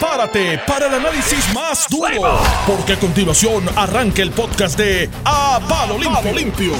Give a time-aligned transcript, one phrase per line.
[0.00, 5.98] prepárate para el análisis más duro, porque a continuación arranca el podcast de A Palo
[5.98, 6.72] Limpio.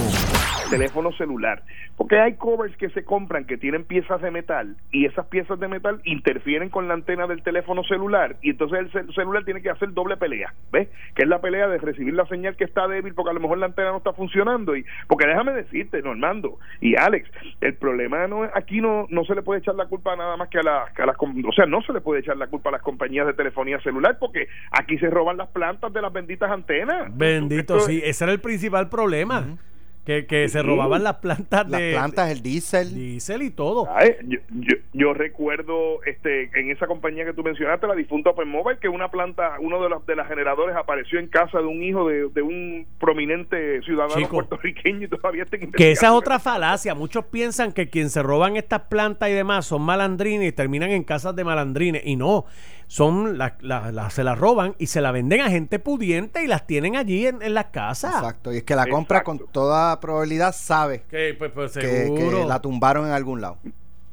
[0.70, 1.62] Teléfono celular.
[1.96, 5.68] Porque hay covers que se compran que tienen piezas de metal y esas piezas de
[5.68, 9.68] metal interfieren con la antena del teléfono celular y entonces el cel- celular tiene que
[9.70, 10.88] hacer doble pelea, ¿ves?
[11.14, 13.58] Que es la pelea de recibir la señal que está débil porque a lo mejor
[13.58, 17.28] la antena no está funcionando y porque déjame decirte, Normando y Alex,
[17.60, 20.48] el problema no es- aquí no no se le puede echar la culpa nada más
[20.48, 22.46] que a las que a las com- o sea, no se le puede echar la
[22.46, 26.12] culpa a las compañías de telefonía celular porque aquí se roban las plantas de las
[26.12, 27.08] benditas antenas.
[27.16, 28.00] Bendito, Esto- sí.
[28.04, 29.58] Ese era el principal problema.
[30.04, 32.94] Que, que se robaban las plantas Las de plantas, el diésel.
[32.94, 33.86] diésel y todo.
[33.94, 38.48] Ay, yo, yo, yo recuerdo este en esa compañía que tú mencionaste, la difunta Open
[38.48, 41.82] Mobile, que una planta, uno de los de las generadores apareció en casa de un
[41.82, 44.30] hijo de, de un prominente ciudadano Chico.
[44.36, 46.94] puertorriqueño y todavía está Que esa es otra falacia.
[46.94, 51.04] Muchos piensan que quien se roban estas plantas y demás son malandrines y terminan en
[51.04, 52.02] casas de malandrines.
[52.06, 52.46] Y no,
[52.90, 56.48] son la- la- la- se las roban y se la venden a gente pudiente y
[56.48, 58.16] las tienen allí en, en las casas.
[58.16, 58.52] Exacto.
[58.52, 59.44] Y es que la compra Exacto.
[59.44, 63.58] con toda probabilidad sabe Que, pues, pues, que la tumbaron en algún lado.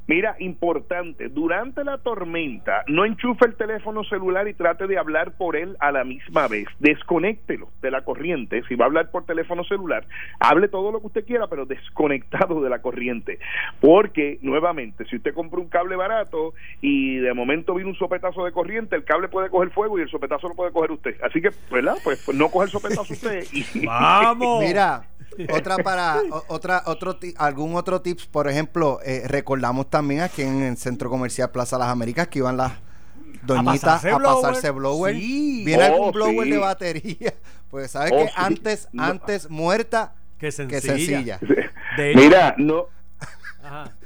[0.08, 5.54] Mira, importante, durante la tormenta no enchufe el teléfono celular y trate de hablar por
[5.54, 6.66] él a la misma vez.
[6.78, 8.62] Desconéctelo de la corriente.
[8.68, 10.06] Si va a hablar por teléfono celular,
[10.40, 13.38] hable todo lo que usted quiera, pero desconectado de la corriente.
[13.82, 18.52] Porque, nuevamente, si usted compra un cable barato y de momento viene un sopetazo de
[18.52, 21.16] corriente, el cable puede coger fuego y el sopetazo lo puede coger usted.
[21.22, 21.96] Así que, ¿verdad?
[22.02, 23.44] Pues, pues no coge el sopetazo usted.
[23.52, 24.64] Y, ¡Vamos!
[24.64, 25.04] Mira,
[25.50, 30.42] otra para o- otra otro ti- algún otro tips, por ejemplo, eh, recordamos también aquí
[30.42, 32.72] en el Centro Comercial Plaza Las Américas que iban las
[33.42, 34.42] doñitas pasarse a blower.
[34.42, 35.14] pasarse blower.
[35.14, 35.62] Sí.
[35.64, 36.50] Viene Oh, algún blower sí.
[36.50, 37.34] de batería.
[37.70, 38.32] Pues sabes Oh, que sí.
[38.34, 39.02] antes No.
[39.04, 40.80] antes muerta Que que sencilla.
[41.38, 41.38] sencilla.
[41.98, 42.86] De hecho- Mira, no,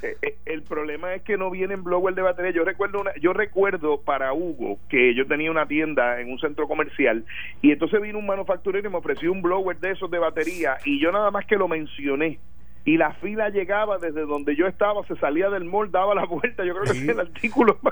[0.03, 2.53] Eh, eh, el problema es que no vienen blower de batería.
[2.53, 6.67] Yo recuerdo una, yo recuerdo para Hugo que yo tenía una tienda en un centro
[6.69, 7.25] comercial
[7.61, 11.01] y entonces vino un manufacturero y me ofreció un blower de esos de batería y
[11.01, 12.39] yo nada más que lo mencioné
[12.85, 16.65] y la fila llegaba desde donde yo estaba, se salía del mall, daba la vuelta.
[16.65, 17.79] Yo creo que ese es el artículo.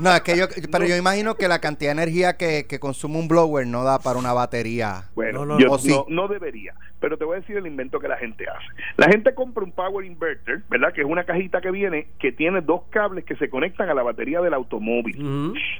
[0.00, 3.18] No, es que yo pero yo imagino que la cantidad de energía que, que consume
[3.18, 5.04] un blower no da para una batería.
[5.14, 5.70] Bueno, No, no, yo no.
[5.70, 5.94] no, O sí.
[6.08, 8.64] no debería, pero te voy a decir el invento que la gente hace.
[8.96, 10.92] La gente compra un power inverter, ¿verdad?
[10.92, 14.02] Que es una cajita que viene que tiene dos cables que se conectan a la
[14.02, 15.16] batería del automóvil.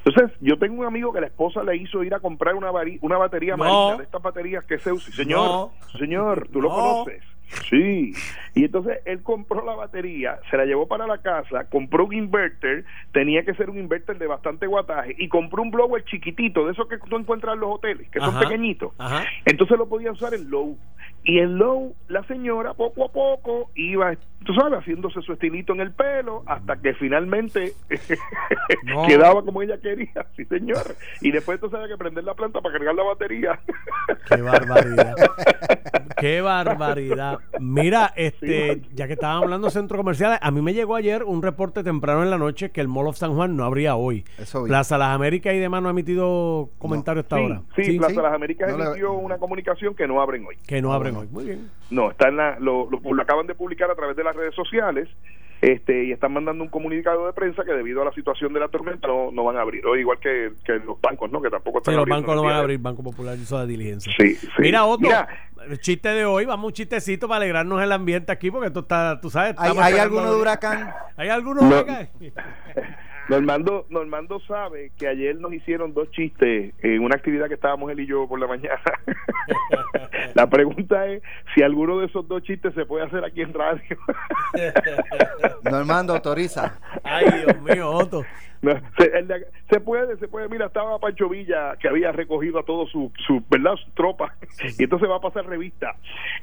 [0.04, 2.70] Entonces, yo tengo un amigo que la esposa le hizo ir a comprar una,
[3.00, 3.64] una batería No.
[3.64, 5.12] marina de estas baterías que se usa.
[5.14, 5.72] Señor, No.
[5.98, 6.74] señor, tú lo No.
[6.74, 7.22] conoces.
[7.70, 8.12] Sí.
[8.58, 12.84] Y entonces él compró la batería, se la llevó para la casa, compró un inverter,
[13.12, 16.88] tenía que ser un inverter de bastante guataje, y compró un blower chiquitito, de esos
[16.88, 18.92] que tú encuentras en los hoteles, que son pequeñitos.
[18.98, 19.24] Ajá.
[19.44, 20.76] Entonces lo podía usar en low.
[21.24, 24.14] Y en low, la señora poco a poco iba,
[24.46, 27.72] tú sabes, haciéndose su estilito en el pelo hasta que finalmente
[28.84, 29.06] No.
[29.06, 30.96] quedaba como ella quería, sí señor.
[31.20, 33.58] Y después entonces había que prender la planta para cargar la batería.
[34.28, 35.14] Qué barbaridad.
[36.18, 37.38] Qué barbaridad.
[37.60, 38.82] Mira, este, Sí.
[38.94, 42.22] ya que estaban hablando de centros comerciales, a mí me llegó ayer un reporte temprano
[42.22, 44.24] en la noche que el Mall of San Juan no abría hoy.
[44.38, 44.64] Eso.
[44.64, 47.62] Plaza Las Américas y demás no ha emitido comentarios hasta sí, ahora.
[47.76, 48.20] sí, Plaza sí.
[48.20, 50.56] Las Américas No emitió una comunicación que no abren hoy.
[50.66, 51.28] Que no Ah, abren hoy.
[51.30, 51.70] Muy bien.
[51.90, 54.54] No, está en la, lo, lo, lo acaban de publicar a través de las redes
[54.54, 55.08] sociales
[55.60, 58.68] este y están mandando un comunicado de prensa que debido a la situación de la
[58.68, 59.84] tormenta no, no van a abrir.
[59.86, 61.40] O igual que, que los bancos, ¿no?
[61.42, 63.56] Que tampoco Sí, están los abriendo bancos no van a de- abrir, Banco Popular hizo
[63.58, 64.12] la diligencia.
[64.18, 64.48] Sí, sí.
[64.58, 65.08] Mira, otro.
[65.08, 65.28] Mira,
[65.68, 69.20] El chiste de hoy, vamos un chistecito para alegrarnos el ambiente aquí, porque esto está,
[69.20, 69.54] tú sabes.
[69.58, 70.90] ¿Hay, hay alguno de huracán?
[71.16, 71.76] ¿Hay alguno No.
[71.76, 72.08] acá?
[73.28, 78.00] Normando, Normando sabe que ayer nos hicieron dos chistes en una actividad que estábamos él
[78.00, 78.80] y yo por la mañana.
[80.34, 81.22] la pregunta es
[81.54, 83.98] si alguno de esos dos chistes se puede hacer aquí en radio.
[85.62, 86.78] Normando autoriza.
[87.04, 88.24] Ay, Dios mío, Otto.
[88.62, 90.48] No, se, el de- se puede, se puede.
[90.48, 93.76] Mira, estaba Pancho Villa que había recogido a todos su, su, ¿verdad?
[93.76, 94.34] Su tropa.
[94.78, 95.94] Y entonces va a pasar revista.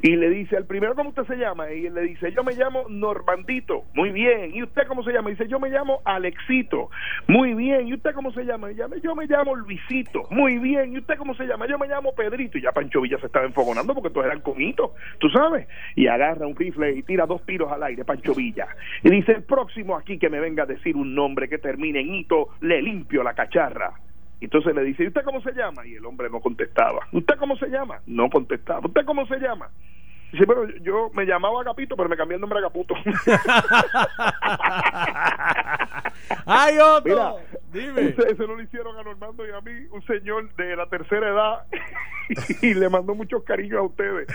[0.02, 1.72] Y le dice al primero, ¿cómo usted se llama?
[1.72, 3.84] Y él le dice, yo me llamo Normandito.
[3.94, 4.56] Muy bien.
[4.56, 5.30] ¿Y usted cómo se llama?
[5.30, 6.90] Y dice, yo me llamo Alexito.
[7.28, 7.88] Muy bien.
[7.88, 8.72] ¿Y usted cómo se llama?
[8.72, 10.24] Y llama, yo me llamo Luisito.
[10.32, 10.94] Muy bien.
[10.94, 11.68] ¿Y usted cómo se llama?
[11.68, 12.58] Yo me llamo Pedrito.
[12.58, 15.68] Y ya Pancho Villa se estaba enfogonando porque todos eran comitos, tú sabes.
[15.96, 18.68] Y agarra un rifle y tira dos tiros al aire, Pancho Villa.
[19.04, 22.05] Y dice, el próximo aquí que me venga a decir un nombre que termine en
[22.62, 23.94] le limpio la cacharra.
[24.42, 25.86] Entonces le dice, ¿y usted cómo se llama?
[25.88, 27.08] Y el hombre no contestaba.
[27.12, 28.00] ¿Usted cómo se llama?
[28.06, 28.82] No contestaba.
[28.86, 29.70] ¿Usted cómo se llama?
[30.32, 32.94] Sí, pero yo me llamaba Agapito, pero me cambié el nombre a Agaputo.
[36.46, 36.76] ¡Ay!
[37.04, 37.34] Mira,
[37.72, 38.10] Dime.
[38.10, 41.30] Ese, ese no lo hicieron a Normando y a mí, un señor de la tercera
[41.30, 41.64] edad,
[42.62, 44.28] y le mandó muchos cariños a ustedes.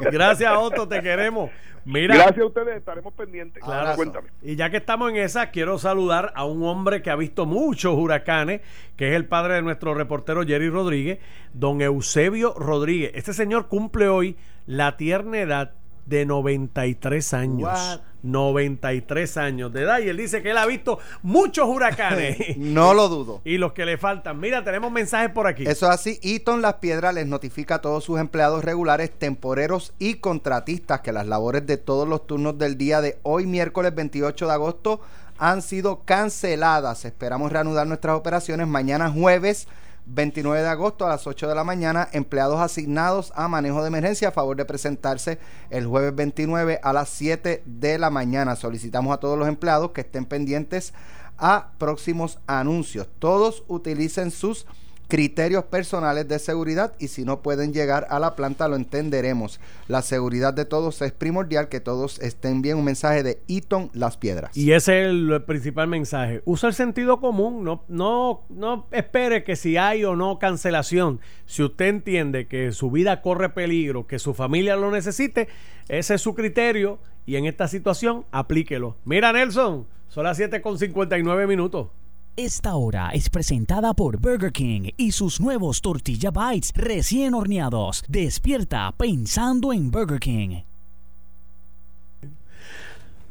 [0.12, 1.50] Gracias, Otto, te queremos.
[1.84, 3.62] Mira, Gracias a ustedes, estaremos pendientes.
[3.62, 3.96] Claro.
[3.96, 4.28] Cuéntame.
[4.42, 7.94] Y ya que estamos en esa, quiero saludar a un hombre que ha visto muchos
[7.94, 8.60] huracanes,
[8.96, 11.18] que es el padre de nuestro reportero Jerry Rodríguez,
[11.52, 13.12] don Eusebio Rodríguez.
[13.14, 14.36] Este señor cumple hoy
[14.70, 15.72] la tierna edad
[16.06, 17.68] de 93 años.
[17.68, 18.00] What?
[18.22, 19.98] 93 años de edad.
[19.98, 22.38] Y él dice que él ha visto muchos huracanes.
[22.56, 23.40] No lo dudo.
[23.44, 24.38] y los que le faltan.
[24.38, 25.64] Mira, tenemos mensajes por aquí.
[25.64, 26.20] Eso es así.
[26.22, 31.26] Eaton Las Piedras les notifica a todos sus empleados regulares, temporeros y contratistas que las
[31.26, 35.00] labores de todos los turnos del día de hoy, miércoles 28 de agosto,
[35.36, 37.04] han sido canceladas.
[37.04, 39.66] Esperamos reanudar nuestras operaciones mañana jueves
[40.12, 42.08] 29 de agosto a las 8 de la mañana.
[42.12, 45.38] Empleados asignados a manejo de emergencia a favor de presentarse
[45.70, 48.56] el jueves 29 a las 7 de la mañana.
[48.56, 50.92] Solicitamos a todos los empleados que estén pendientes
[51.38, 53.08] a próximos anuncios.
[53.18, 54.66] Todos utilicen sus
[55.10, 59.60] criterios personales de seguridad y si no pueden llegar a la planta lo entenderemos.
[59.88, 62.78] La seguridad de todos es primordial, que todos estén bien.
[62.78, 64.56] Un mensaje de Eaton Las Piedras.
[64.56, 66.40] Y ese es el principal mensaje.
[66.46, 67.64] Usa el sentido común.
[67.64, 71.20] No, no, no espere que si hay o no cancelación.
[71.44, 75.48] Si usted entiende que su vida corre peligro, que su familia lo necesite,
[75.88, 77.00] ese es su criterio.
[77.26, 78.96] Y en esta situación, aplíquelo.
[79.04, 81.88] Mira, Nelson, son las 7 con 59 minutos.
[82.36, 88.04] Esta hora es presentada por Burger King y sus nuevos Tortilla Bites recién horneados.
[88.08, 90.62] Despierta pensando en Burger King.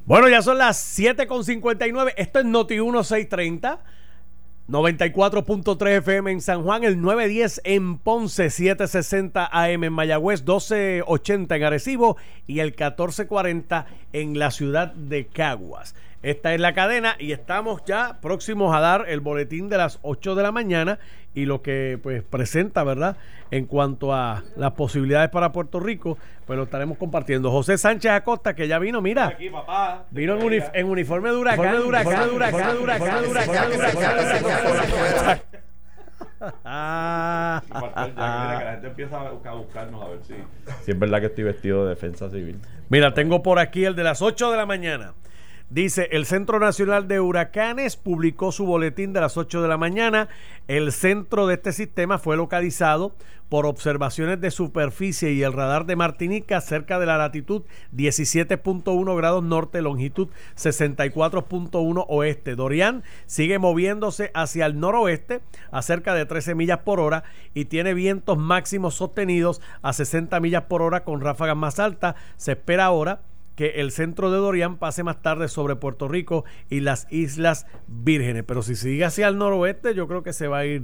[0.05, 2.13] Bueno, ya son las 7 con 59.
[2.17, 3.79] Esto es Noti 1630.
[4.67, 11.63] 94.3 FM en San Juan, el 910 en Ponce, 760 AM en Mayagüez, 1280 en
[11.63, 15.95] Arecibo y el 1440 en la ciudad de Caguas.
[16.21, 20.35] Esta es la cadena y estamos ya próximos a dar el boletín de las 8
[20.35, 20.99] de la mañana
[21.33, 23.15] y lo que pues presenta, ¿verdad?
[23.51, 27.51] En cuanto a las posibilidades para Puerto Rico, pues lo estaremos compartiendo.
[27.51, 29.27] José Sánchez Acosta, que ya vino, mira.
[30.11, 31.65] Vino en, uni- en uniforme de huracán.
[36.65, 37.61] Ah.
[37.65, 37.75] Que
[38.65, 40.33] la gente empieza a buscar- a buscarnos a ver si,
[40.83, 42.59] si es verdad que estoy vestido de defensa civil.
[42.89, 45.13] Mira, tengo por aquí el de las 8 de la mañana.
[45.69, 50.27] Dice, el Centro Nacional de Huracanes publicó su boletín de las 8 de la mañana.
[50.67, 53.13] El centro de este sistema fue localizado
[53.49, 57.61] por observaciones de superficie y el radar de Martinica cerca de la latitud
[57.95, 62.55] 17.1 grados norte, longitud 64.1 oeste.
[62.55, 65.41] Dorian sigue moviéndose hacia el noroeste
[65.71, 70.63] a cerca de 13 millas por hora y tiene vientos máximos sostenidos a 60 millas
[70.63, 72.15] por hora con ráfagas más altas.
[72.37, 73.21] Se espera ahora
[73.59, 78.45] que el centro de Dorian pase más tarde sobre Puerto Rico y las Islas Vírgenes.
[78.47, 80.81] Pero si sigue hacia el noroeste, yo creo que se va a ir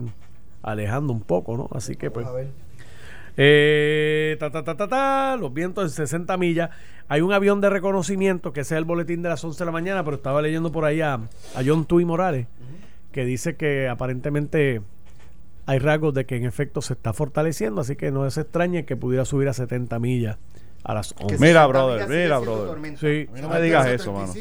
[0.61, 1.69] alejando un poco, ¿no?
[1.71, 2.27] Así que pues...
[3.37, 6.69] Eh, ta, ta, ta, ta, ta, los vientos en 60 millas.
[7.07, 9.71] Hay un avión de reconocimiento que ese es el boletín de las 11 de la
[9.71, 12.47] mañana, pero estaba leyendo por ahí a, a John Tui Morales,
[13.13, 14.81] que dice que aparentemente
[15.65, 18.97] hay rasgos de que en efecto se está fortaleciendo, así que no es extraño que
[18.97, 20.39] pudiera subir a 70 millas
[20.87, 21.39] a las 11.
[21.39, 22.97] Mira, brother, mira, brother.
[22.97, 23.27] Sí.
[23.41, 24.31] No me digas eso, mano.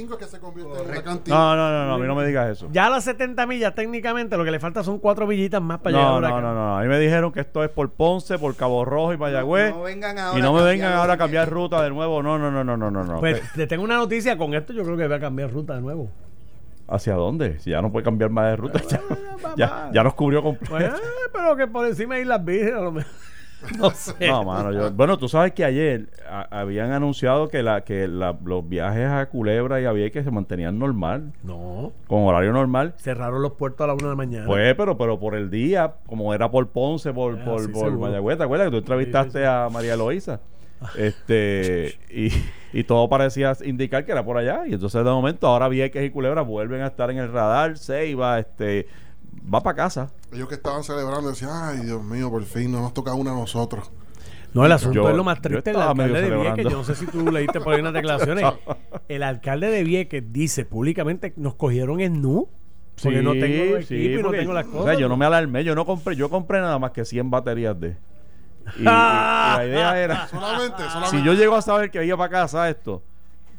[1.27, 2.69] No, no, no, no, a mí no me digas eso.
[2.71, 5.97] Ya a las 70 millas técnicamente lo que le falta son 4 millitas más para
[5.97, 6.79] No, llegar a no, no, no.
[6.79, 9.75] A mí me dijeron que esto es por Ponce, por Cabo Rojo y Mayagüez.
[9.75, 12.23] No vengan ahora y no me vengan ahora a cambiar ruta de nuevo.
[12.23, 13.05] No, no, no, no, no, no.
[13.05, 13.21] no.
[13.21, 15.81] Pues te tengo una noticia con esto, yo creo que va a cambiar ruta de
[15.81, 16.11] nuevo.
[16.87, 17.59] ¿Hacia dónde?
[17.61, 18.83] Si ya no puede cambiar más de ruta.
[18.91, 19.01] Ya,
[19.57, 20.75] ya, ya nos cubrió completo.
[20.75, 23.11] Pues, eh, pero que por encima de Islas Vírgenes a lo mejor.
[23.79, 24.27] No sé.
[24.29, 28.37] No, mano, yo- bueno, tú sabes que ayer a- habían anunciado que la que la-
[28.45, 31.93] los viajes a Culebra y a Vieques se mantenían normal, No.
[32.07, 32.95] con horario normal.
[32.99, 34.47] Cerraron los puertos a la una de la mañana.
[34.47, 37.85] Pues, pero, pero por el día, como era por Ponce, por, Ah, por, sí, por
[37.87, 37.99] seguro.
[38.09, 39.45] Mayagüez, ¿te acuerdas que tú entrevistaste Sí, sí, sí.
[39.47, 40.41] a María Loíza?
[40.99, 42.29] Este, y,
[42.79, 44.63] y todo parecía indicar que era por allá.
[44.67, 48.15] Y entonces de momento ahora Vieques y Culebra vuelven a estar en el radar, se
[48.15, 48.87] va, este,
[49.53, 50.11] va para casa.
[50.33, 53.35] Ellos que estaban celebrando decían, ay Dios mío, por fin no nos toca una a
[53.35, 53.91] nosotros.
[54.53, 55.71] No, el asunto Yo- es lo más triste.
[55.71, 58.45] El estaba alcalde de Vieques, yo no sé si tú leíste por ahí unas declaraciones.
[59.09, 62.49] El alcalde de Vieques dice públicamente nos cogieron en nu
[63.03, 64.85] porque no tengo los Sí, equipos y no tengo las o cosas.
[64.93, 67.79] sea, yo no me alarmé, yo no compré, yo compré nada más que 100 baterías
[67.81, 67.97] de.
[68.77, 71.19] Y, y- y la idea era, Solamente, solamente.
[71.19, 73.03] si yo llego a saber que iba para casa esto,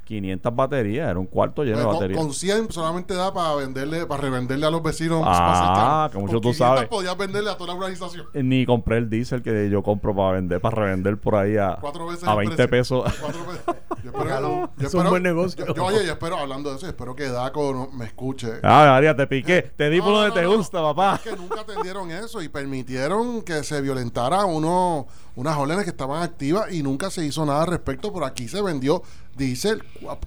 [0.05, 2.21] 500 baterías, era un cuarto lleno de Pues, con, baterías.
[2.23, 5.21] con 100 solamente da para venderle, para revenderle a los vecinos.
[5.25, 6.89] Ah, que mucho Con tú 500 sabes.
[6.89, 8.27] podías venderle a toda la organización.
[8.33, 11.77] Eh, Ni compré el diésel que yo compro para vender, para revender por ahí a,
[12.07, 13.03] veces a el 20 precio.
[13.03, 13.19] pesos.
[13.19, 13.63] Cuatro veces.
[14.03, 15.65] Yo espero, yo Es un buen negocio.
[15.65, 18.53] Yo, yo, oye, yo espero, hablando de eso, espero que Daco no- me escuche.
[18.61, 19.71] Ah, María, te piqué.
[19.75, 20.57] Te di No, por no, donde no, te no.
[20.57, 21.15] gusta, papá.
[21.15, 26.21] Es que nunca atendieron eso y permitieron que se violentara uno, unas órdenes que estaban
[26.21, 28.13] activas y nunca se hizo nada al respecto.
[28.13, 29.01] Por aquí se vendió
[29.37, 30.17] diésel, cua-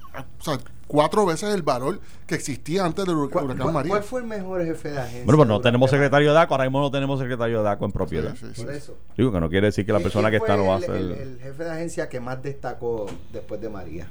[0.40, 3.90] o sea, cuatro veces el valor que existía antes del huracán, ¿Cuál, huracán cuál- María.
[3.90, 5.24] cuál fue el mejor jefe de agencia?
[5.24, 7.92] Bueno, pues no tenemos secretario de DACO, ahora mismo no tenemos secretario de DACO en
[7.92, 8.34] propiedad.
[8.36, 8.62] Sí, sí, sí.
[8.64, 8.96] Por eso.
[9.16, 10.84] Digo que no quiere decir que la ¿Quién persona que está no va a el-
[10.84, 10.94] ser.
[10.96, 14.08] El, el jefe de agencia que más destacó después de María.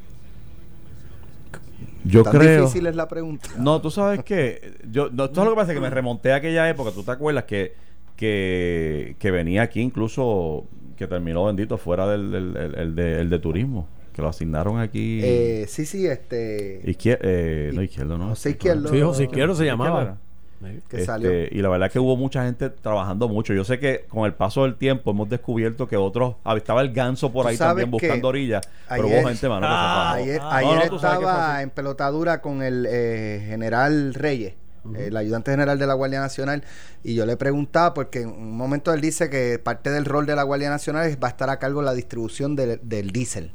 [2.04, 2.62] Yo Tan creo.
[2.62, 3.50] difícil es la pregunta.
[3.58, 6.38] No, tú sabes que yo no, esto es lo que pasa que me remonté a
[6.38, 7.74] aquella época, tú te acuerdas que
[8.16, 13.30] que, que venía aquí incluso que terminó bendito fuera del, del- el, el de, el
[13.30, 13.88] de turismo,
[14.18, 16.82] que lo asignaron aquí Eh, sí, sí, este.
[16.84, 18.30] izquier- eh, no izquierdo, no.
[18.30, 18.90] José Izquierdo.
[18.90, 20.18] Sí, José Izquierdo se llamaba.
[20.60, 21.30] Que Este, salió.
[21.32, 23.54] Y la verdad es que hubo mucha gente trabajando mucho.
[23.54, 26.36] Yo sé que con el paso del tiempo hemos descubierto que otros.
[26.44, 28.68] ah, Estaba el ganso por ahí también buscando orillas.
[28.90, 30.14] Pero ayer- hubo gente, mano, Ah.
[30.14, 34.56] Ayer, Ah, ayer no, no, estaba en pelotadura con el eh, general Reyes,
[34.96, 36.64] el ayudante general de la Guardia Nacional,
[37.04, 40.36] y yo le preguntaba, porque en un momento él dice que parte del rol de
[40.36, 43.52] la Guardia Nacional es- va a estar a cargo de la distribución del- del diésel.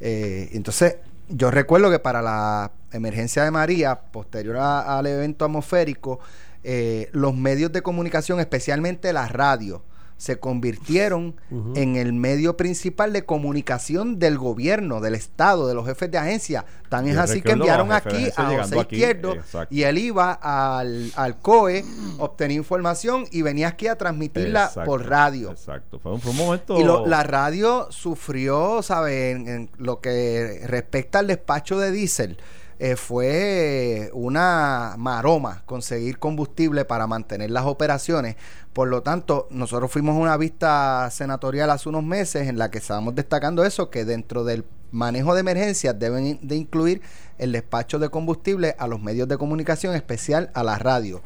[0.00, 0.96] Eh, entonces,
[1.28, 6.18] yo recuerdo que para la emergencia de María, posterior a- al evento atmosférico,
[6.64, 9.82] eh, los medios de comunicación, especialmente la radio,
[10.20, 11.34] se convirtieron
[11.74, 16.66] en el medio principal de comunicación del gobierno, del Estado, de los jefes de agencia.
[16.90, 19.74] Tan es así que enviaron aquí a José aquí, Izquierdo exacto.
[19.74, 21.84] y él iba al, al COE,
[22.18, 25.52] obtenía información y venía aquí a transmitirla Exacto, por radio.
[25.52, 25.98] Exacto.
[26.00, 26.78] Fue un, fue un momento.
[26.78, 29.34] Y lo- la radio sufrió, ¿sabes?
[29.36, 32.36] En, en lo que respecta al despacho de diésel,
[32.82, 38.36] eh, fue una maroma conseguir combustible para mantener las operaciones.
[38.72, 42.78] Por lo tanto, nosotros fuimos a una vista senatorial hace unos meses en la que
[42.78, 47.02] estábamos destacando eso, que dentro del manejo de emergencias deben de incluir
[47.36, 51.20] el despacho de combustible a los medios de comunicación, especial a la radio.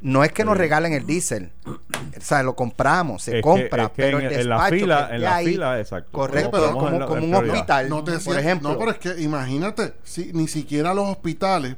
[0.00, 1.76] No es que nos regalen el diésel, o
[2.20, 4.74] sea, lo compramos, se Es que- compra, es que pero en- el en la despacho
[4.76, 6.10] fila- que en la ahí, fila, exacto.
[6.12, 7.54] correcto, pero como, en la- como en un prioridad.
[7.56, 8.68] hospital, No te por decía- ejemplo.
[8.70, 11.76] No, pero es que imagínate, si, ni siquiera los hospitales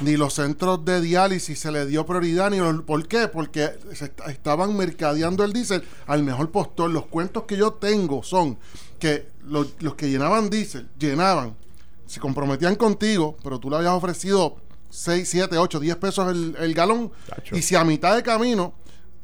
[0.00, 2.50] ni los centros de diálisis se le dio prioridad.
[2.50, 3.26] Ni los- ¿Por qué?
[3.28, 6.88] Porque se est- estaban mercadeando el diésel al mejor postor.
[6.90, 8.58] Los cuentos que yo tengo son
[9.00, 11.54] que los, los que llenaban diésel, llenaban,
[12.06, 14.56] se comprometían contigo, pero tú le habías ofrecido
[14.90, 17.10] 6, 7, 8, 10 pesos el, el galón.
[17.28, 17.56] Chacho.
[17.56, 18.74] Y si a mitad de camino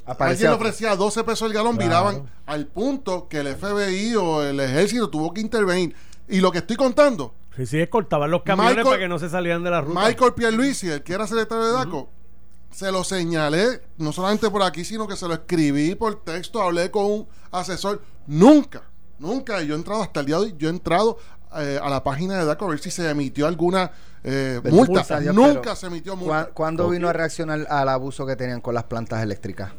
[0.07, 4.61] Aparecía alguien ofrecía 12 pesos el galón, viraban al punto que el FBI o el
[4.61, 5.95] ejército tuvo que intervenir.
[6.29, 9.31] Y lo que estoy contando, Sí, sí, cortaban los camiones Michael- para que no se
[9.31, 10.07] salieran de la ruta.
[10.07, 12.11] Michael Pierluisi, el que era secretario de DACO,
[12.71, 16.91] se lo señalé, no solamente por aquí, sino que se lo escribí por texto, hablé
[16.91, 18.03] con un asesor.
[18.27, 18.83] Nunca,
[19.21, 21.17] nunca, yo he entrado hasta el día de hoy, yo he entrado
[21.57, 23.93] eh, a la página de DACO a ver si se emitió alguna
[24.25, 24.93] eh, multa.
[24.93, 26.51] multa, Dios, Nunca pero se emitió ¿cuá- multa.
[26.55, 29.73] ¿Cuándo vino a reaccionar al abuso que tenían con las plantas eléctricas?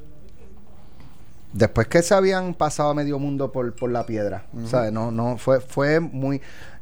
[1.53, 4.45] Después que se habían pasado a medio mundo por, por la piedra.
[4.69, 4.91] ¿sabes?
[4.91, 6.41] No, no, fue, fue muy.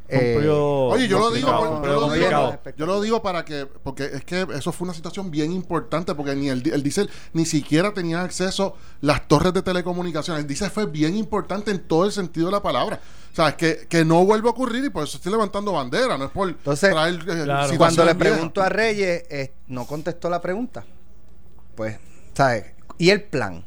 [0.09, 2.59] Eh, Oye, yo lo digo, por- yo lo digo, complicado.
[2.77, 6.35] yo lo digo para que, porque es que eso fue una situación bien importante, porque
[6.35, 10.41] ni el, el diésel ni siquiera tenía acceso las torres de telecomunicaciones.
[10.41, 12.99] El diésel fue bien importante en todo el sentido de la palabra.
[13.31, 16.17] O sea, es que, que no vuelve a ocurrir y por eso estoy levantando bandera,
[16.17, 17.77] no es por Entonces, traer eh, claro.
[17.77, 20.83] Cuando le pregunto a Reyes, eh, no contestó la pregunta.
[21.75, 21.97] Pues,
[22.33, 22.65] ¿sabes?
[22.99, 23.63] ¿Y el plan?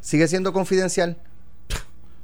[0.00, 1.18] ¿Sigue siendo confidencial?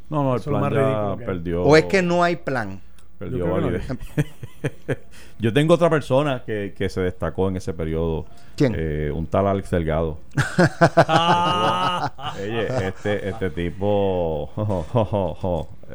[0.09, 1.63] No, no, el Eso plan ya ridículo perdió.
[1.65, 2.81] ¿O es que no hay plan?
[3.19, 3.87] Perdió que no validez.
[5.39, 8.25] Yo tengo otra persona que, que se destacó en ese periodo.
[8.57, 8.75] ¿Quién?
[8.77, 10.19] Eh, un tal Alex Delgado.
[12.41, 14.51] Oye, este, este tipo.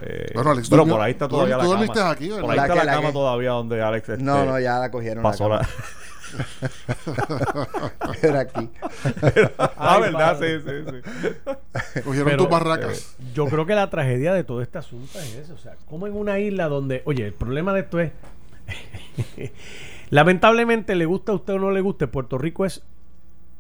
[0.02, 2.12] eh, Bueno, Alex pero por ahí está tú- todavía tú la dormiste cama.
[2.12, 4.10] aquí, por ahí La está que- la, la cama que- todavía donde Alex.
[4.10, 5.24] este, No, no, ya la cogieron.
[5.24, 5.68] pasó la la.
[8.22, 8.70] Era aquí.
[9.58, 10.34] ah, Ay, ¿verdad?
[10.40, 10.60] padre.
[10.60, 11.02] Sí, sí,
[11.94, 12.02] sí.
[12.04, 13.16] Cogieron Pero, tus barracas.
[13.34, 15.54] Yo creo que la tragedia de todo este asunto es eso.
[15.54, 18.12] O sea, como en una isla donde, oye, el problema de esto es,
[20.10, 22.84] lamentablemente, le gusta a usted o no le guste, Puerto Rico es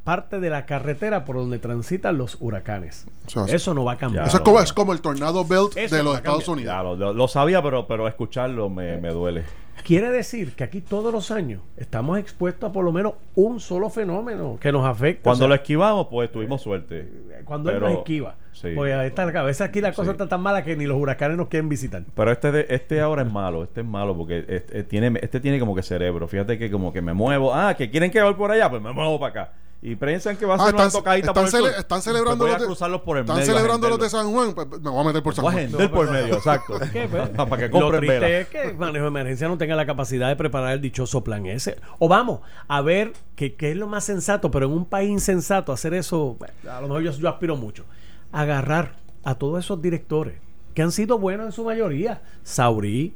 [0.03, 3.05] parte de la carretera por donde transitan los huracanes.
[3.27, 3.53] Eso es.
[3.53, 4.27] Eso no va a cambiar.
[4.27, 6.47] Eso es como, es como el tornado belt Eso de los Estados.
[6.47, 6.97] Unidos.
[6.97, 9.43] Lo- lo sabía, pero, pero escucharlo me, me duele.
[9.83, 13.89] Quiere decir que aquí todos los años estamos expuestos a por lo menos un solo
[13.89, 15.23] fenómeno que nos afecta.
[15.23, 17.07] Cuando O lo esquivamos, pues tuvimos suerte.
[17.45, 18.35] cuando él nos esquiva.
[18.53, 18.69] sí.
[18.75, 20.11] Porque a esta cabeza aquí la cosa Sí.
[20.11, 22.03] está tan mala que ni los huracanes nos quieren visitar.
[22.15, 25.59] Pero este de- este ahora es malo, este es malo porque este, tiene este tiene
[25.59, 26.27] como que cerebro.
[26.27, 28.91] Fíjate que como que me muevo, ah, que quieren que voy por allá, pues me
[28.93, 29.53] muevo para acá.
[29.83, 32.01] Y piensan que va a Ah, ser una están, tocadita están por el cele- están
[32.03, 33.51] celebrando los de, cruzarlos por el están medio.
[33.51, 34.09] celebrando los de.
[34.11, 35.89] San Juan, pues me voy a meter por San Voy a Juan.
[35.89, 36.79] por medio, exacto.
[36.93, 37.29] ¿Qué, pues?
[37.29, 38.29] para que Lo compren triste vela.
[38.41, 41.47] es que el manejo de emergencia no tenga la capacidad de preparar el dichoso plan
[41.47, 41.77] ese.
[41.97, 45.71] O vamos a ver qué qué es lo más sensato, pero en un país insensato
[45.73, 47.83] hacer eso, bueno, a lo mejor yo, yo aspiro mucho.
[48.31, 50.35] Agarrar a todos esos directores
[50.75, 52.21] que han sido buenos en su mayoría.
[52.43, 53.15] Saurí,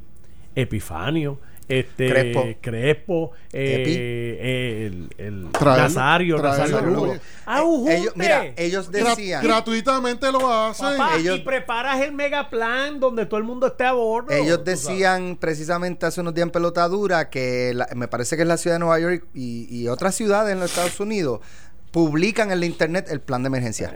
[0.56, 2.44] Epifanio, este Crespo.
[2.60, 7.10] Crespo, eh, eh, el, el Traerlo, Nazario, traerlo, Nazario Lugo.
[7.12, 7.20] oye.
[7.44, 7.62] Ah.
[7.88, 10.96] Ellos, mira, ellos Gra- decían, gratuitamente lo hacen.
[10.96, 14.32] Papá, ellos- y preparas el megaplan donde todo el mundo esté a bordo.
[14.32, 18.56] ellos decían precisamente hace unos días en pelotadura que la- me parece que es la
[18.56, 21.40] ciudad de Nueva York y, y otras ciudades en los Estados Unidos
[21.90, 23.94] publican en la internet el plan de emergencia.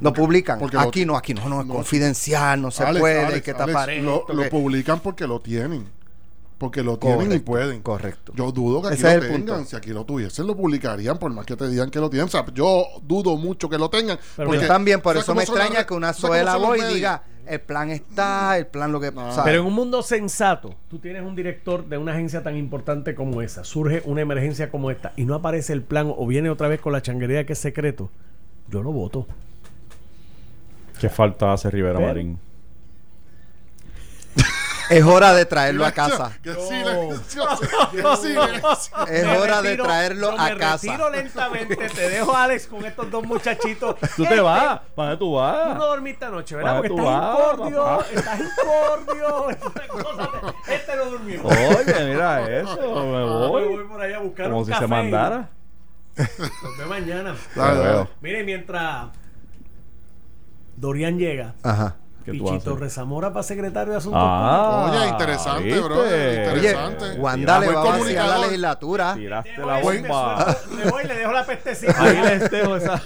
[0.00, 0.58] Lo publican.
[0.58, 1.74] Porque lo- aquí no, aquí no, no, es no.
[1.74, 5.86] confidencial, no se Alex, puede, hay que Alex, tapar lo, publican porque lo tienen.
[6.62, 7.82] Porque lo tienen y pueden.
[7.82, 8.32] correcto.
[8.36, 9.56] Yo dudo que aquí Ese lo es el tengan.
[9.56, 9.64] punto.
[9.70, 12.26] Si aquí lo tuviesen, lo publicarían, por más que te digan que lo tienen.
[12.26, 14.16] O sea, yo dudo mucho que lo tengan.
[14.36, 16.60] Pero porque- Yo también, por ¿sabes eso me extraña que una ¿sabes cómo suela son
[16.62, 19.10] los voy y diga, el plan está, el plan lo que...
[19.10, 19.30] No.
[19.32, 19.42] ¿sabes?
[19.44, 23.42] Pero en un mundo sensato, tú tienes un director de una agencia tan importante como
[23.42, 26.80] esa, surge una emergencia como esta y no aparece el plan o viene otra vez
[26.80, 28.08] con la changuería que es secreto,
[28.70, 29.26] yo lo voto.
[31.00, 32.38] ¿Qué falta hace Rivera Pero- Marín?
[34.92, 36.32] Es hora de traerlo a casa.
[39.08, 40.86] Es hora de traerlo a me casa.
[40.86, 43.96] retiro lentamente, te dejo Alex con estos dos muchachitos.
[44.16, 45.76] Tú te vas, ¿para tú Tú vas?
[45.78, 46.80] no dormiste anoche, ¿verdad?
[46.80, 48.06] ¿Para Porque tú estás vas, incordio, papá?
[48.12, 49.50] estás incordio.
[49.50, 50.30] Esta cosa
[50.66, 51.42] te- Este no durmió.
[51.44, 53.62] Oye, mira eso, me Ah, voy.
[53.62, 55.48] me voy por allá a buscar Como un si café se mandara.
[56.16, 57.34] Nos vemos mañana.
[58.20, 59.06] Mire, mientras
[60.76, 61.96] Dorian llega, Ajá.
[62.24, 62.76] ¿Qué tú vas a Pichito?
[62.76, 65.80] Rezamora para secretario de Asuntos Ah, Oye, interesante, ¿viste?
[65.80, 66.00] bro.
[66.00, 67.20] Oye, Interesante.
[67.20, 69.14] Wanda le va a vaciar la legislatura.
[69.14, 70.44] Tiraste la Me voy, me bomba.
[70.54, 72.02] suelto, Me voy, le dejo la pestecita.
[72.02, 73.02] Ahí les dejo esa.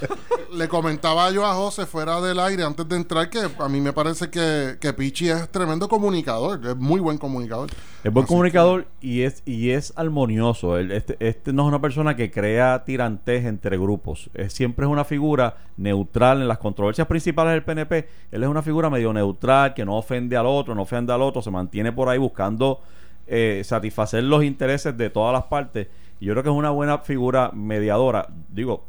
[0.53, 3.93] Le comentaba yo a José fuera del aire antes de entrar que a mí me
[3.93, 7.69] parece que, que Pichi es tremendo comunicador, es muy buen comunicador.
[8.03, 10.77] Es buen Así comunicador y es y es armonioso.
[10.77, 14.29] Este, este no es una persona que crea tirantes entre grupos.
[14.33, 18.07] Es, siempre es una figura neutral en las controversias principales del PNP.
[18.31, 21.41] Él es una figura medio neutral, que no ofende al otro, no ofende al otro,
[21.41, 22.81] se mantiene por ahí buscando
[23.27, 25.87] eh, satisfacer los intereses de todas las partes.
[26.19, 28.27] Y yo creo que es una buena figura mediadora.
[28.49, 28.85] Digo,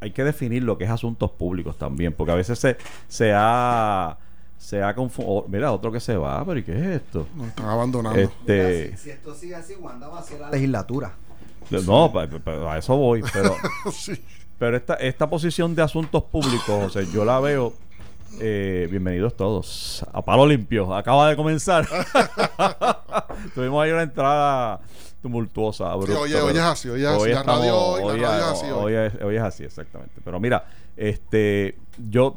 [0.00, 2.76] hay que definir lo que es asuntos públicos también, porque a veces se,
[3.08, 4.16] se ha...
[4.58, 5.44] Se ha confundido.
[5.48, 7.28] Mira, otro que se va, pero ¿y qué es esto?
[7.36, 8.18] Nos están abandonando.
[8.18, 11.12] Este, Si, si esto sigue así, Wanda va a hacer la legislatura.
[11.70, 13.54] no, pa- pa- a eso voy, pero,
[13.92, 14.20] Sí.
[14.58, 17.72] pero esta, esta posición de asuntos públicos, o sea, yo la veo.
[18.40, 20.94] Eh, bienvenidos todos a palo limpio.
[20.94, 21.86] Acaba de comenzar.
[23.54, 24.80] Tuvimos ahí una entrada
[25.22, 25.90] tumultuosa.
[25.90, 27.30] abrupta, oye, hoy es así, hoy es así.
[27.30, 28.94] La radio hoy, la radio es así hoy.
[28.94, 30.20] hoy es, hoy es así, exactamente.
[30.24, 31.76] Pero mira, este,
[32.10, 32.36] yo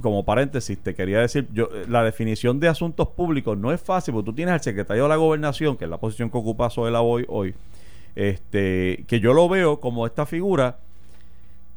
[0.00, 4.26] como paréntesis te quería decir, yo la definición de asuntos públicos no es fácil, porque
[4.26, 7.24] tú tienes al secretario de la gobernación, que es la posición que ocupa Soela hoy,
[7.28, 7.54] hoy
[8.16, 10.78] este, que yo lo veo como esta figura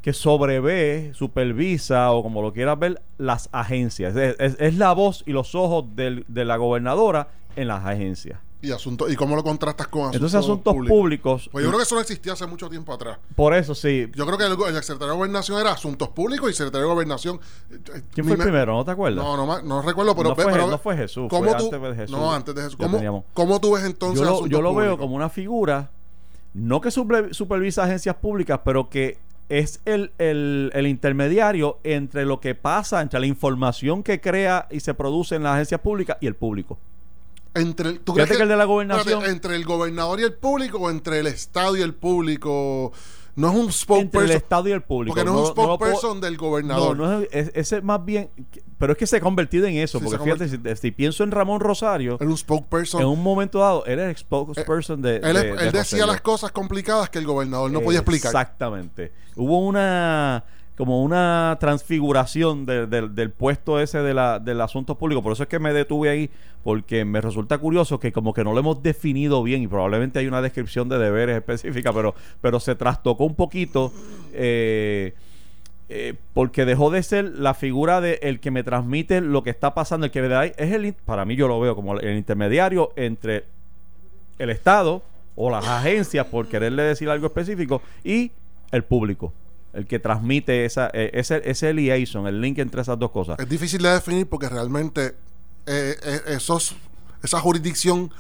[0.08, 4.16] que sobrevé, supervisa o como lo quieras ver, las agencias.
[4.16, 8.40] Es, es- es la voz y los ojos del- de la gobernadora en las agencias.
[8.62, 11.84] Y, asunto, ¿Y cómo lo contrastas con asuntos, Entonces asuntos públicos, Pues yo creo que
[11.84, 13.18] eso no existía hace mucho tiempo atrás.
[13.36, 14.10] por eso sí.
[14.16, 17.42] Yo creo que el, el secretario de Gobernación era Asuntos Públicos y secretario de Gobernación.
[17.70, 18.76] eh, eh, ¿Quién fue el me- primero?
[18.76, 19.22] ¿No te acuerdas?
[19.26, 21.82] No, no, no recuerdo, pero, No fue- pero no fue Jesús, ¿cómo fue tú, antes
[21.82, 22.16] de Jesús.
[22.18, 22.78] No, antes de Jesús.
[22.78, 25.92] ¿Cómo, cómo tú ves entonces yo lo, yo lo veo como una figura,
[26.54, 32.54] no que supervisa agencias públicas, pero que es el, el- el intermediario entre lo que
[32.56, 36.36] pasa, entre la información que crea y se produce en las agencias públicas y el
[36.36, 36.78] público.
[37.54, 40.34] Entre el, ¿tú crees que el de la gobernación- espérate, entre el gobernador y el
[40.34, 42.92] público o entre el Estado y el público.
[43.38, 44.36] No es un Entre el spokesperson.
[44.36, 45.16] Estado y el público.
[45.16, 46.98] Porque no, es un spokesperson del No, gobernador.
[46.98, 48.30] no es, es- ese más bien,
[48.80, 51.30] pero es que se ha convertido en eso, Sí, porque fíjate, si, si pienso en
[51.32, 53.00] Ramón Rosario, Era un spokesperson.
[53.02, 56.20] en un momento dado, él era el spokesperson de, él, de- él de decía las
[56.22, 58.30] cosas complicadas que el gobernador no podía explicar.
[58.32, 59.14] Exactamente.
[59.36, 60.44] Hubo una
[60.78, 65.24] como una transfiguración de- de- del puesto ese de la, del asunto público.
[65.24, 66.30] Por eso es que me detuve ahí,
[66.64, 70.28] porque me resulta curioso que como que no lo hemos definido bien y probablemente hay
[70.28, 73.92] una descripción de deberes específica, pero, pero se trastocó un poquito.
[74.34, 75.14] eh,
[75.90, 79.74] eh, porque dejó de ser la figura de el que me transmite lo que está
[79.74, 82.92] pasando, el que me da es el para mí yo lo veo como el intermediario
[82.98, 83.46] entre
[84.38, 85.02] el Estado
[85.38, 88.32] o las agencias por quererle decir algo específico y
[88.72, 89.32] el público.
[89.78, 93.38] El que transmite esa, eh, ese, ese liaison, el link entre esas dos cosas.
[93.40, 95.16] Es difícil de definir porque realmente
[95.68, 96.76] eh, eh, esos,
[97.22, 98.12] esa jurisdicción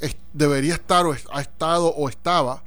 [0.00, 2.62] es- debería estar o es- ha estado o estaba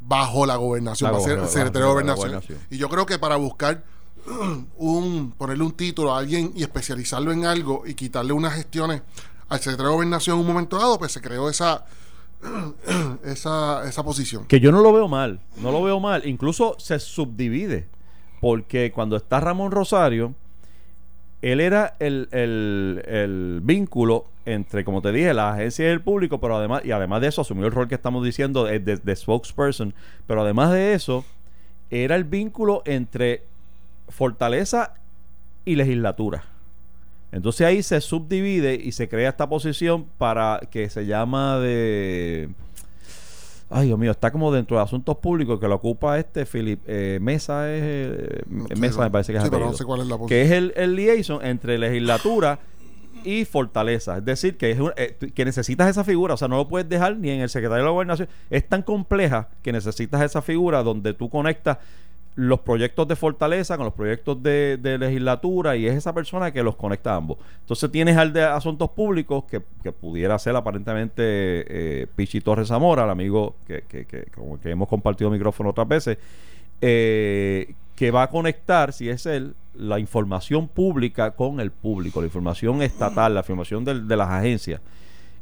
[0.00, 2.28] bajo la gobernación, La ser secretario de gobernación.
[2.28, 2.58] gobernación.
[2.70, 3.82] Y yo creo que para buscar
[4.76, 9.02] un ponerle un título a alguien y especializarlo en algo y quitarle unas gestiones
[9.48, 11.84] al secretario de gobernación en un momento dado, pues se creó esa
[13.24, 14.46] esa, esa posición.
[14.46, 16.26] Que yo no lo veo mal, no lo veo mal.
[16.26, 17.86] Incluso se subdivide.
[18.40, 20.34] Porque cuando está Ramón Rosario,
[21.42, 26.38] él era el, el- el vínculo entre, como te dije, la agencia y el público,
[26.40, 29.16] pero además, y además de eso, asumió el rol que estamos diciendo de, de- de
[29.16, 29.94] spokesperson.
[30.26, 31.24] Pero además de eso,
[31.90, 33.42] era el vínculo entre
[34.08, 34.94] fortaleza
[35.64, 36.44] y legislatura.
[37.32, 42.48] Entonces ahí se subdivide y se crea esta posición para que se llama de
[43.68, 47.18] Ay, Dios mío, está como dentro de asuntos públicos que lo ocupa este Philip eh,
[47.20, 49.72] Mesa es eh, sé, Mesa me parece que es sí, pero apellido.
[49.72, 50.42] no sé cuál es la que posición.
[50.46, 52.60] es el, el liaison entre legislatura
[53.24, 56.56] y fortaleza, es decir, que es un- eh, que necesitas esa figura, o sea, no
[56.58, 60.22] lo puedes dejar ni en el secretario de la gobernación, es tan compleja que necesitas
[60.22, 61.78] esa figura donde tú conectas
[62.36, 66.62] los proyectos de fortaleza con los proyectos de, de legislatura y es esa persona que
[66.62, 67.38] los conecta a ambos.
[67.60, 73.04] Entonces tienes al de asuntos públicos que, que pudiera ser aparentemente eh, Pichi Torres Zamora,
[73.04, 76.18] el amigo que, que, que, el que hemos compartido micrófono otras veces,
[76.82, 82.26] eh, que va a conectar, si es él, la información pública con el público, la
[82.26, 84.82] información estatal, la información de las agencias.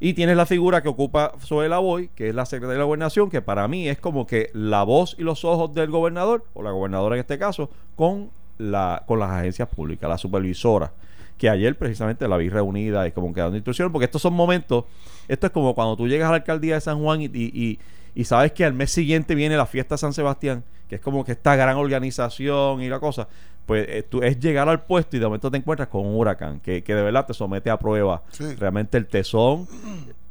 [0.07, 3.31] Y tienes la figura que ocupa Zoe Lavoy, que es la secretaria de la gobernación,
[3.31, 6.73] que para mí es como que la voz y los ojos del gobernador, o la
[6.73, 10.93] gobernadora en este caso, con, la, con las agencias públicas, la supervisora.
[11.39, 14.85] Que ayer precisamente la vi reunida y como que dando instrucciones, porque estos son momentos,
[15.27, 17.79] esto es como cuando tú llegas a la alcaldía de San Juan y, y,
[18.15, 21.25] y- sabes que al mes siguiente viene la fiesta de San Sebastián, que es como
[21.25, 23.27] que esta gran organización y la cosa,
[23.67, 26.61] pues eh, tú, es llegar al puesto y de momento te encuentras con un huracán
[26.61, 28.55] que, que de verdad te somete a prueba Sí.
[28.57, 29.67] realmente el tesón,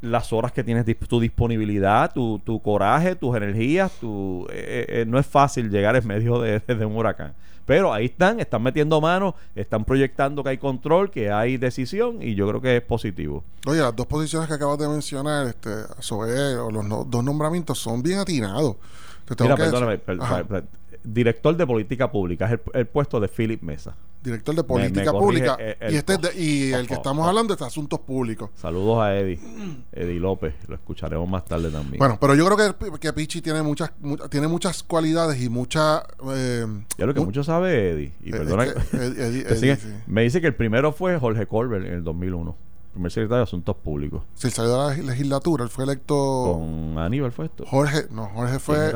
[0.02, 5.18] las horas que tienes, tu disponibilidad, tu, tu coraje, tus energías, tu, eh, eh, no
[5.20, 7.34] es fácil llegar en medio de, de un huracán.
[7.66, 12.36] Pero ahí están, están metiendo manos, están proyectando que hay control, que hay decisión y
[12.36, 13.42] yo creo que es positivo.
[13.66, 15.70] Oye, las dos posiciones que acabas de mencionar, este,
[16.00, 18.76] sobre o los no- dos nombramientos, son bien atinados.
[19.26, 20.66] Te tengo Mira, que perdóname, per-
[21.04, 23.96] director de política pública, es el, el puesto de Philip Mesa.
[24.24, 25.56] director de me política pública.
[25.60, 28.50] el- el- y este de- y el que estamos hablando es de asuntos públicos.
[28.56, 29.38] Saludos a Eddie,
[29.92, 31.98] Eddie López, lo escucharemos más tarde también.
[32.00, 36.04] Bueno, pero yo creo que, que Pichi tiene muchas mu- tiene muchas cualidades y muchas
[36.34, 36.66] eh,
[36.98, 39.56] ya lo que mu- mucho sabe Eddie, y eh, perdona, es que Eddie- Eddie- que
[39.56, 39.94] sigue- Eddie, sí.
[40.08, 42.56] me dice que el primero fue Jorge Colbert en el 2001,
[42.94, 44.24] primer secretario de Asuntos Públicos.
[44.42, 47.66] Él salió de la legislatura, él fue electo Con Aníbal fue esto.
[47.68, 48.90] Jorge, no, Jorge fue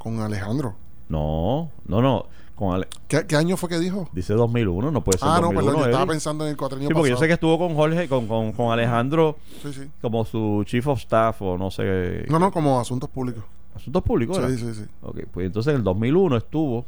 [0.00, 0.74] con Alejandro.
[1.12, 2.26] No, no, no.
[2.54, 4.08] Con Ale- ¿Qué, qué año fue que dijo?
[4.12, 5.64] dice 2001, no puede ser Ah, no, 2001.
[5.66, 7.24] perdón, yo estaba pensando en el cuatrenio Sí, porque yo pasado.
[7.24, 9.90] sé que estuvo con Jorge, con, con, con Alejandro Sí, sí.
[10.00, 12.24] como su chief of staff o no sé.
[12.28, 13.42] No, no, como asuntos públicos.
[13.74, 14.36] Asuntos públicos.
[14.36, 14.50] Sí, ¿era?
[14.56, 14.84] sí, sí.
[15.02, 16.84] Ok, pues entonces en el 2001 estuvo.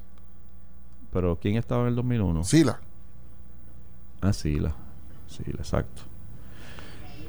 [1.12, 2.44] Pero ¿quién estaba en el 2001?
[2.44, 2.80] Sila.
[4.20, 4.74] Ah, Sila.
[5.28, 6.02] Sila, exacto.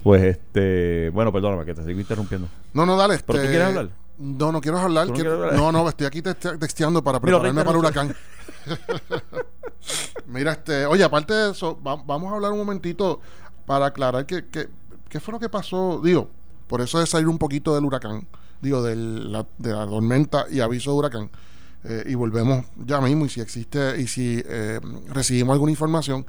[0.03, 1.09] Pues este.
[1.11, 2.47] Bueno, perdóname que te sigo interrumpiendo.
[2.73, 3.15] No, no, dale.
[3.25, 3.89] ¿Pero tú este, quieres hablar?
[4.17, 5.07] No, no quiero hablar.
[5.07, 5.53] ¿Tú no hablar?
[5.53, 8.15] no, no, estoy aquí texte- texteando para prepararme para el huracán.
[10.27, 13.19] Mira, este, oye, aparte de eso, va- vamos a hablar un momentito
[13.65, 14.69] para aclarar que, que-
[15.09, 16.01] qué fue lo que pasó.
[16.03, 16.29] Digo,
[16.67, 18.27] por eso de salir un poquito del huracán,
[18.61, 21.29] digo, del- la, de la tormenta y aviso de huracán.
[21.87, 23.25] eh, y volvemos ya mismo.
[23.25, 26.25] Y si existe, y si eh, recibimos alguna información,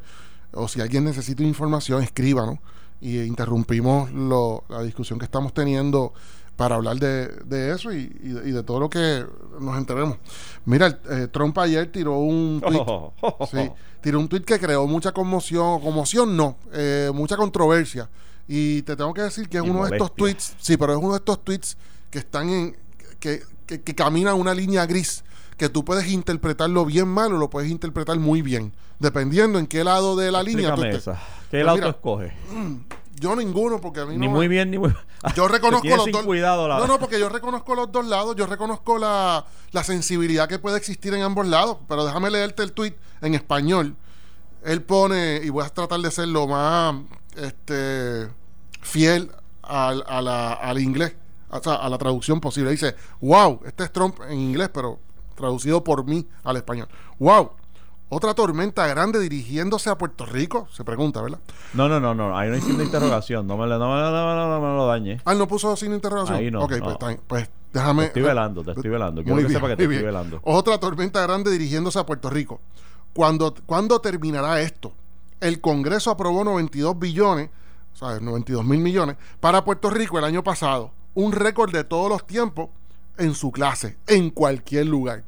[0.53, 2.59] o si alguien necesita información, escríbanos.
[3.01, 6.13] Y interrumpimos lo- la discusión que estamos teniendo
[6.57, 9.25] para hablar de, de eso y, y de, y de todo lo que
[9.61, 10.17] nos enteremos.
[10.65, 12.85] Mira, eh, Trump ayer tiró un tweet,
[13.51, 18.09] sí, tiró un tweet que creó mucha conmoción, conmoción no, eh, mucha controversia.
[18.49, 20.99] Y te tengo que decir que es Y uno de estos tweets, sí, pero es
[20.99, 21.77] uno de estos tweets
[22.11, 22.77] que están en,
[23.19, 25.25] que, que, que camina una línea gris,
[25.57, 29.85] que tú puedes interpretarlo bien mal o lo puedes interpretar muy bien, dependiendo en qué
[29.85, 31.05] lado de la línea tú estés.
[31.51, 32.33] ¿Qué Pues auto mira, escoge?
[33.19, 34.93] Yo ninguno, porque a mí Ni no muy me- bien, ni muy
[35.37, 36.23] yo reconozco los dos.
[36.25, 38.37] cuidado la- No, no, porque yo reconozco los dos lados.
[38.37, 41.79] Yo reconozco la, la sensibilidad que puede existir en ambos lados.
[41.89, 43.97] Pero déjame leerte el tweet en español.
[44.65, 46.95] Él pone, y voy a tratar de ser lo más
[47.37, 48.29] este,
[48.83, 49.31] fiel
[49.63, 51.15] al, a la- al inglés,
[51.51, 52.71] o sea, a la traducción posible.
[52.71, 54.99] Dice, wow, este es Trump en inglés, pero
[55.35, 56.89] traducido por mí al español.
[57.19, 57.51] Wow,
[58.09, 61.39] otra tormenta grande dirigiéndose a Puerto Rico, se pregunta, ¿verdad?
[61.75, 62.37] No, no, no, no.
[62.39, 63.47] Ahí no hay signo de interrogación.
[63.47, 65.21] No me, lo- no, me lo- no, me lo- no me lo dañe.
[65.25, 66.39] Ah, no puso sin interrogación.
[66.39, 67.19] Ahí no, Ok, pues.
[67.27, 68.03] Pues Déjame.
[68.03, 69.23] Te estoy velando, te estoy velando.
[69.23, 70.07] Quiero Muy que bien, sepa que te estoy bien.
[70.07, 70.41] velando.
[70.45, 72.61] Otra tormenta grande dirigiéndose a Puerto Rico.
[73.13, 74.93] ¿Cuándo, ¿Cuándo terminará esto?
[75.41, 77.51] El Congreso aprobó 92 billones,
[77.95, 80.91] o sea, 92 mil millones, para Puerto Rico el año pasado.
[81.15, 82.69] Un récord de todos los tiempos
[83.19, 85.25] en su clase, en cualquier lugar.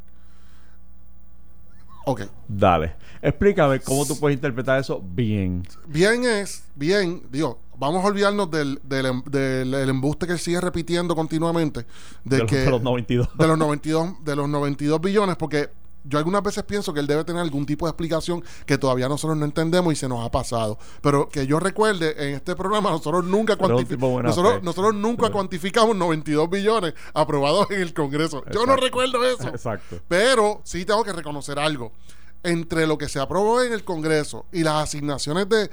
[2.11, 2.23] Ok.
[2.49, 2.95] Dale.
[3.21, 5.63] Explícame cómo tú puedes interpretar eso bien.
[5.87, 10.61] Bien es, bien, digo, vamos a olvidarnos del, del, em- del- del embuste que sigue
[10.61, 11.81] repitiendo continuamente.
[12.25, 13.29] De, De los- que, de los 92.
[13.37, 15.69] De los 92, de los 92 billones, porque
[16.05, 19.37] yo algunas veces pienso que él debe tener algún tipo de explicación que todavía nosotros
[19.37, 20.79] no entendemos y se nos ha pasado.
[21.03, 25.97] Pero que yo recuerde, en este programa nosotros nunca, cuantifi- nosotros, nosotros nunca Pero- cuantificamos
[25.97, 28.43] 92 billones aprobados en el Congreso.
[28.53, 29.49] Yo no recuerdo eso.
[29.49, 30.01] Exacto.
[30.09, 31.93] Pero sí tengo que reconocer algo.
[32.43, 35.71] Entre lo que se aprobó en el Congreso y las asignaciones de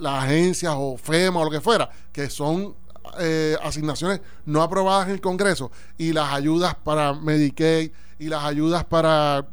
[0.00, 2.74] las agencias o FEMA o lo que fuera, que son
[3.20, 8.84] eh, asignaciones no aprobadas en el Congreso, y las ayudas para Medicaid y las ayudas
[8.84, 9.46] para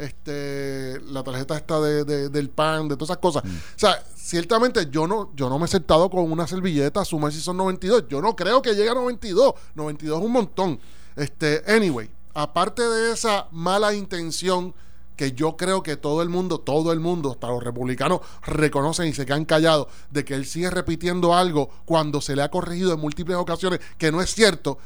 [0.00, 3.42] este la tarjeta esta de, de- del PAN, de todas esas cosas.
[3.44, 7.32] O sea, ciertamente yo no, yo no me he sentado con una servilleta a sumar
[7.32, 8.04] si son 92.
[8.08, 9.54] Yo no creo que llegue a 92.
[9.74, 10.80] 92 es un montón.
[11.16, 14.74] Este, anyway, aparte de esa mala intención
[15.16, 19.12] que yo creo que todo el mundo, todo el mundo, hasta los republicanos reconocen y
[19.12, 23.00] se quedan callados de que él sigue repitiendo algo cuando se le ha corregido en
[23.00, 24.78] múltiples ocasiones que no es cierto.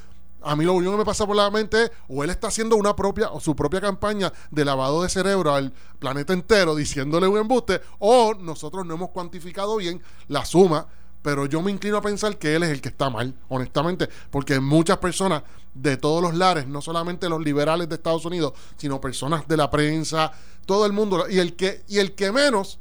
[0.44, 2.76] A mí lo único que me pasa por la mente es o él está haciendo
[2.76, 7.38] una propia o su propia campaña de lavado de cerebro al planeta entero diciéndole un
[7.38, 10.86] embuste o nosotros no hemos cuantificado bien la suma
[11.24, 14.60] pero yo me inclino a pensar que él es el que está mal, honestamente, porque
[14.60, 19.48] muchas personas de todos los lares, no solamente los liberales de Estados Unidos, sino personas
[19.48, 20.32] de la prensa,
[20.66, 22.78] todo el mundo, y el que, y el que menos,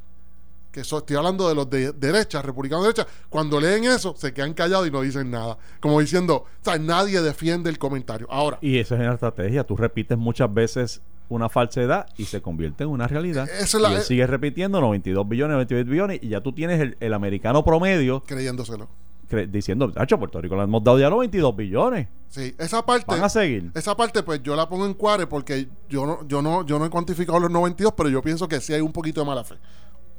[0.73, 4.33] que eso, estoy hablando de los de derecha, republicanos de derecha, cuando leen eso, se
[4.33, 5.57] quedan callados y no dicen nada.
[5.79, 8.27] Como diciendo, o sea, nadie defiende el comentario.
[8.29, 9.63] Ahora, Y esa es una estrategia.
[9.63, 13.47] Tú repites muchas veces una falsedad y se convierte en una realidad.
[13.49, 16.81] Esa es la- y él sigue repitiendo 92 billones, 92 billones y ya tú tienes
[16.81, 18.89] el, el americano promedio creyéndoselo.
[19.29, 22.07] cre- diciendo, Hacho, Puerto Rico le hemos dado ya los 22 billones.
[22.29, 23.05] Sí, esa parte.
[23.07, 23.71] Van a seguir.
[23.75, 26.85] Esa parte, pues yo la pongo en cuare porque yo no, yo no, yo no
[26.85, 29.55] he cuantificado los 92, pero yo pienso que sí hay un poquito de mala fe.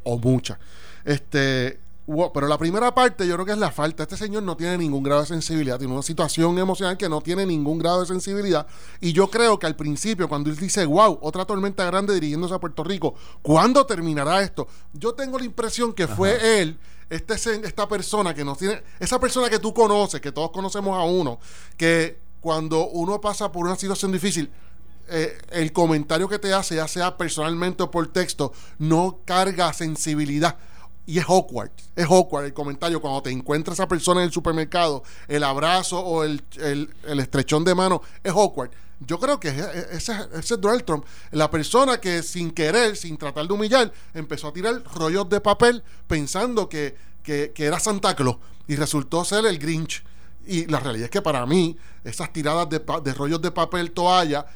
[0.04, 0.58] O mucha.
[1.04, 1.80] Este.
[2.06, 4.02] Pero la primera parte yo creo que es la falta.
[4.02, 7.46] Este señor no tiene ningún grado de sensibilidad, tiene una situación emocional que no tiene
[7.46, 8.66] ningún grado de sensibilidad.
[9.00, 12.58] Y yo creo que al principio, cuando él dice, wow, otra tormenta grande dirigiéndose a
[12.58, 14.68] Puerto Rico, ¿cuándo terminará esto?
[14.92, 19.48] Yo tengo la impresión que fue él, este, esta persona que nos tiene, esa persona
[19.48, 21.38] que tú conoces, que todos conocemos a uno,
[21.78, 24.50] que cuando uno pasa por una situación difícil,
[25.08, 30.56] eh, el comentario que te hace, ya sea personalmente o por texto, no carga sensibilidad.
[31.06, 35.02] Y es awkward, es awkward el comentario cuando te encuentra esa persona en el supermercado,
[35.28, 38.70] el abrazo o el, el- estrechón de mano, es awkward.
[39.00, 39.48] Yo creo que
[39.90, 44.48] ese, ese es Donald Trump, la persona que sin querer, sin tratar de humillar, empezó
[44.48, 48.36] a tirar rollos de papel pensando que, que, era Santa Claus
[48.66, 50.02] y resultó ser el Grinch.
[50.46, 54.46] Y la realidad es que para mí, esas tiradas de, de rollos de papel toalla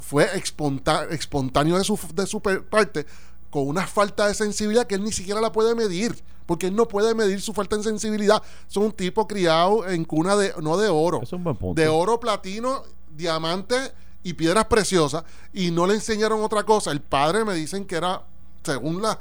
[0.00, 3.06] fue espontáneo de su, de su parte,
[3.50, 6.86] con una falta de sensibilidad que él ni siquiera la puede medir, porque él no
[6.88, 8.42] puede medir su falta de sensibilidad.
[8.66, 11.80] Son un tipo criado en cuna de, no de oro, Es un buen punto.
[11.80, 12.82] de oro, platino,
[13.16, 13.76] diamante
[14.22, 16.90] y piedras preciosas, y no le enseñaron otra cosa.
[16.90, 18.22] El padre me dicen que era,
[18.62, 19.18] según la,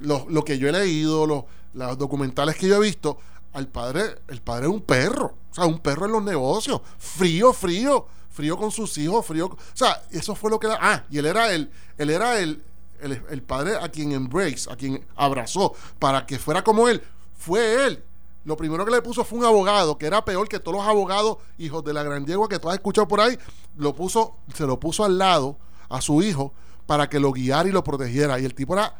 [0.00, 3.18] lo, lo que yo he leído, los, los documentales que yo he visto,
[3.52, 7.52] al padre, el padre es un perro, o sea, un perro en los negocios, frío,
[7.52, 8.06] frío,
[8.38, 11.52] frío con sus hijos, frío, o sea, eso fue lo que ah, y él era
[11.52, 12.62] el, él era el,
[13.00, 17.02] el, el padre a quien embrace, a quien abrazó, para que fuera como él,
[17.36, 18.04] fue él.
[18.44, 21.38] Lo primero que le puso fue un abogado, que era peor que todos los abogados,
[21.58, 23.36] hijos de la gran yegua que tú has escuchado por ahí,
[23.76, 26.52] lo puso, se lo puso al lado a su hijo
[26.86, 28.38] para que lo guiara y lo protegiera.
[28.38, 28.94] Y el tipo era,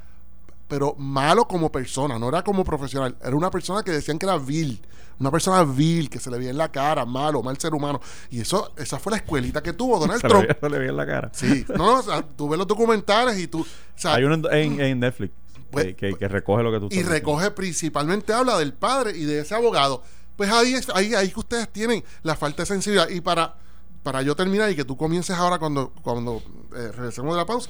[0.66, 3.16] pero malo como persona, no era como profesional.
[3.22, 4.82] Era una persona que decían que era vil,
[5.20, 8.00] una persona vil, que se le veía en la cara, malo, mal ser humano.
[8.30, 10.46] Y eso, esa fue la escuelita que tuvo Donald Se Trump.
[10.60, 11.30] se le veía en la cara.
[11.32, 14.48] Sí, no, no, o sea, tú ves los documentales y tú, o sea, Hay uno
[14.50, 15.32] en, en- Netflix
[15.70, 17.12] Pues- que, que- que recoge lo que tú y estás diciendo.
[17.32, 20.02] recoge principalmente habla del padre y de ese abogado.
[20.36, 23.08] Pues ahí es ahí, ahí que ustedes tienen la falta de sensibilidad.
[23.08, 23.56] Y para,
[24.04, 26.40] para yo terminar y que tú comiences ahora cuando, cuando
[26.76, 27.68] eh, regresemos de la pausa,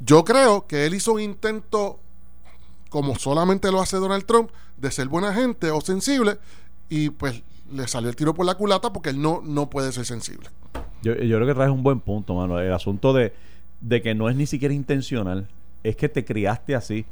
[0.00, 2.00] yo creo que él hizo un intento,
[2.90, 6.38] como solamente lo hace Donald Trump, de ser buena gente o sensible,
[6.88, 10.04] y pues le salió el tiro por la culata porque él no, no puede ser
[10.06, 10.48] sensible.
[11.02, 12.58] Yo, yo creo que traes un buen punto, mano.
[12.60, 13.32] El asunto de,
[13.80, 15.48] de que no es ni siquiera intencional,
[15.82, 17.04] es que te criaste así.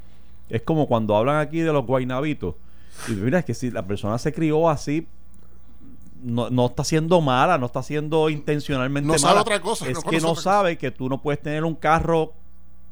[0.48, 2.54] Es como cuando hablan aquí de los guaynabitos.
[3.08, 5.06] Y mira, es que si la persona se crió así,
[6.22, 9.42] no, no está siendo mala, no está siendo intencionalmente No sabe mala.
[9.42, 10.42] otra cosa, Es no que no cosa.
[10.42, 12.32] sabe que tú no puedes tener un carro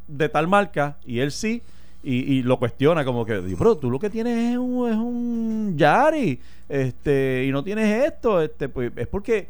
[0.08, 1.62] de tal marca y él sí.
[2.04, 5.74] Y, y lo cuestiona como que, pero tú lo que tienes es un, es un
[5.76, 9.46] Yari, este, y no tienes esto, este, pues es porque,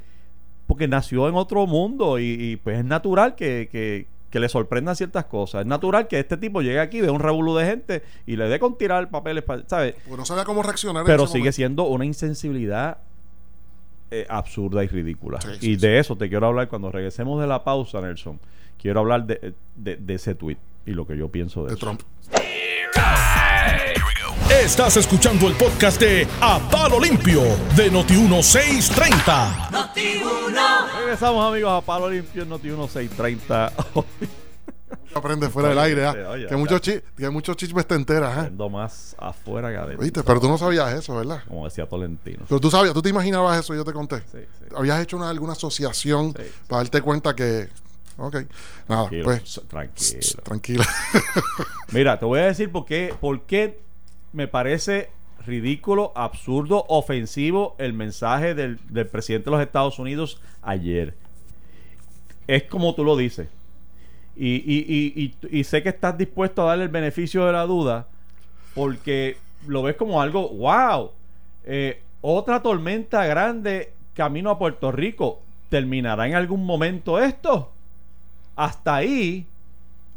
[0.67, 4.95] porque nació en otro mundo y, y, pues es natural que, que, que le sorprendan
[4.97, 5.63] ciertas cosas.
[5.63, 8.59] Es natural que este tipo llegue aquí, vea un revolú de gente y le dé
[8.59, 9.95] con tirar papeles, pa- ¿sabes?
[10.05, 11.01] Porque no sabía cómo reaccionar.
[11.03, 11.57] en Pero ese sigue momento.
[11.57, 12.99] siendo una insensibilidad
[14.11, 15.41] eh, absurda y ridícula.
[15.41, 18.39] Sí, y sí, de eso te quiero hablar cuando regresemos de la pausa, Nelson.
[18.79, 21.87] Quiero hablar de, de- de ese tweet y lo que yo pienso de, de eso.
[21.87, 22.01] Trump.
[24.63, 27.43] Estás escuchando el podcast de A Palo Limpio
[27.77, 29.71] de Noti1630.
[30.99, 33.73] Regresamos, amigos, a Palo Limpio en Noti 1630.
[35.15, 36.15] Aprende fuera del aire, ¿ah?
[36.31, 38.45] Oye, que, muchos chi- que muchos chismes te enteras, ¿ah?
[38.45, 40.03] Yendo más afuera que adentro.
[40.03, 40.23] ¿Viste?
[40.23, 41.43] Pero tú no sabías eso, ¿verdad?
[41.47, 42.45] Como decía Tolentino.
[42.49, 44.19] Pero tú sabías, tú te imaginabas eso, yo te conté.
[44.33, 44.65] Sí, sí.
[44.75, 46.51] Habías hecho una, alguna asociación Sí, sí.
[46.67, 47.69] para darte cuenta que.
[48.25, 48.37] Ok.
[48.89, 49.61] Nada, Tranquilo, pues.
[49.69, 50.43] tranquilo.
[50.45, 50.85] Tranquila.
[51.93, 53.81] Mira, te voy a decir por qué, por qué
[54.33, 55.11] me parece
[55.45, 61.15] ridículo, absurdo, ofensivo el mensaje del, del presidente de los Estados Unidos ayer.
[62.47, 63.49] Es como tú lo dices.
[64.37, 67.65] Y, y- y- y- y sé que estás dispuesto a darle el beneficio de la
[67.67, 68.07] duda
[68.75, 71.11] porque lo ves como algo, wow,
[71.65, 75.43] eh, otra tormenta grande camino a Puerto Rico.
[75.69, 77.72] ¿Terminará en algún momento esto?
[78.57, 79.47] Hasta ahí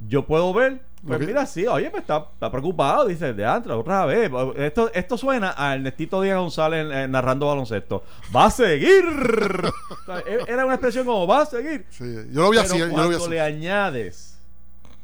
[0.08, 4.30] yo puedo ver, pues mira, sí, oye, pues está, está preocupado, dice, de otra vez.
[4.58, 8.04] Esto, esto suena a Ernestito Díaz González eh, narrando baloncesto.
[8.36, 9.04] ¡Va a seguir!
[10.02, 11.86] O sea, e- Era una expresión como, ¡va a seguir!
[11.90, 13.30] Sí, yo lo vi así, Pero yo lo cuando así.
[13.30, 14.40] le añades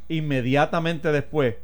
[0.09, 1.55] inmediatamente después,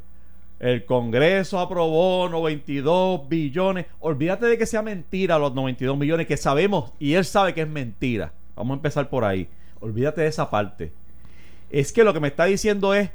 [0.58, 3.86] el Congreso aprobó 92 billones.
[4.00, 7.68] Olvídate de que sea mentira los 92 millones que sabemos y él sabe que es
[7.68, 8.32] mentira.
[8.56, 9.48] Vamos a empezar por ahí.
[9.80, 10.92] Olvídate de esa parte.
[11.70, 13.10] Es que lo que me está diciendo es,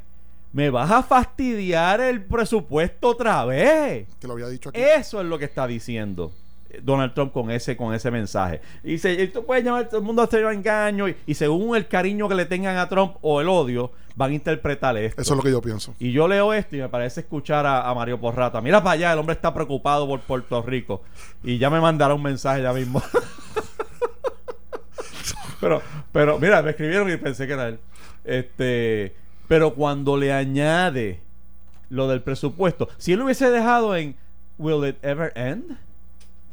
[0.52, 4.06] me vas a fastidiar el presupuesto otra vez.
[4.20, 4.80] Que lo había dicho aquí.
[4.80, 6.32] Eso es lo que está diciendo
[6.70, 8.60] eh, Donald Trump con ese, con ese mensaje.
[8.84, 11.08] Y dice, esto puede llamar a todo el mundo a hacer engaño.
[11.08, 14.34] Y, y según el cariño que le tengan a Trump o el odio, van a
[14.34, 15.20] interpretar esto.
[15.20, 15.94] Eso es lo que yo pienso.
[15.98, 18.60] Y yo leo esto y me parece escuchar a, a Mario Porrata.
[18.60, 21.02] Mira para allá, el hombre está preocupado por Puerto Rico.
[21.42, 23.02] Y ya me mandará un mensaje ya mismo.
[25.60, 27.78] pero, pero, mira, me escribieron y pensé que era él.
[28.24, 29.14] Este,
[29.48, 31.20] pero cuando le añade
[31.90, 34.16] lo del presupuesto, si él hubiese dejado en
[34.58, 35.76] Will it ever end?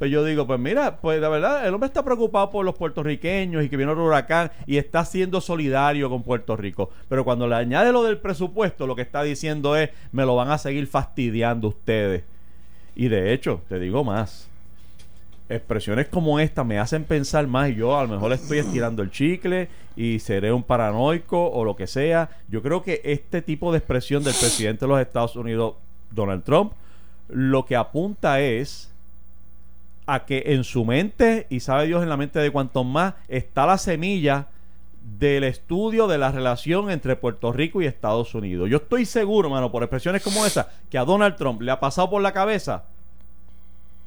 [0.01, 3.63] Pues yo digo, pues mira, pues la verdad, el hombre está preocupado por los puertorriqueños
[3.63, 6.89] y que viene el huracán y está siendo solidario con Puerto Rico.
[7.07, 10.49] Pero cuando le añade lo del presupuesto, lo que está diciendo es, me lo van
[10.49, 12.23] a seguir fastidiando ustedes.
[12.95, 14.50] Y de hecho, te digo más.
[15.51, 19.67] Expresiones como esta me hacen pensar más yo a lo mejor estoy estirando el chicle
[19.97, 22.29] y seré un paranoico o lo que sea.
[22.47, 25.75] Yo creo que este tipo de expresión del presidente de los Estados Unidos,
[26.09, 26.71] Donald Trump,
[27.27, 28.93] lo que apunta es
[30.05, 33.65] a que en su mente, y sabe Dios en la mente de cuantos más, está
[33.65, 34.47] la semilla
[35.19, 38.69] del estudio de la relación entre Puerto Rico y Estados Unidos.
[38.69, 42.09] Yo estoy seguro, mano, por expresiones como esa, que a Donald Trump le ha pasado
[42.09, 42.85] por la cabeza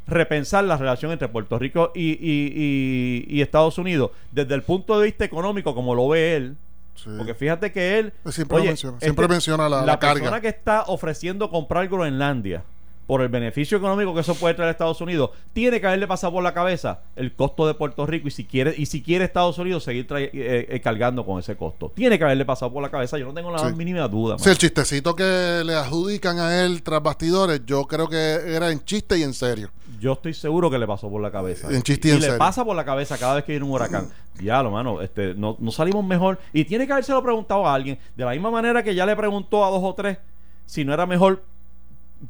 [0.06, 4.98] repensar la relación entre Puerto Rico y, y- y- y Estados Unidos desde el punto
[4.98, 6.56] de vista económico, como lo ve él.
[6.94, 7.10] Sí.
[7.16, 8.12] Porque fíjate que él.
[8.22, 10.40] Pues siempre menciona, siempre menciona la- la persona carga.
[10.40, 12.62] que está ofreciendo comprar Groenlandia
[13.06, 16.32] por el beneficio económico que eso puede traer a Estados Unidos, tiene que haberle pasado
[16.32, 19.58] por la cabeza el costo de Puerto Rico y si quiere y si quiere Estados
[19.58, 20.30] Unidos seguir eh,
[20.70, 21.92] eh, cargando con ese costo.
[21.94, 23.74] Tiene que haberle pasado por la cabeza, yo no tengo la Sí.
[23.76, 24.38] mínima duda.
[24.38, 28.82] Sí, el chistecito que le adjudican a él tras bastidores, yo creo que era en
[28.84, 29.70] chiste y en serio.
[30.00, 31.68] Yo estoy seguro que le pasó por la cabeza.
[31.70, 32.38] En chiste y y en le serio.
[32.38, 34.08] pasa por la cabeza cada vez que viene un huracán.
[34.42, 36.38] Ya, lo mano, este, no, no salimos mejor.
[36.52, 37.98] Y tiene que habérselo preguntado a alguien.
[38.16, 40.18] De la misma manera que ya le preguntó a dos o tres
[40.66, 41.42] si no era mejor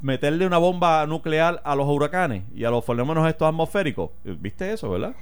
[0.03, 4.11] meterle una bomba nuclear a los huracanes y a los fenómenos estos atmosféricos.
[4.25, 5.15] ¿Viste eso, verdad?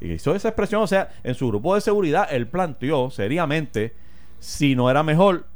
[0.00, 3.94] Y hizo esa expresión, o sea, en su grupo de seguridad, él planteó seriamente
[4.38, 5.46] si no era mejor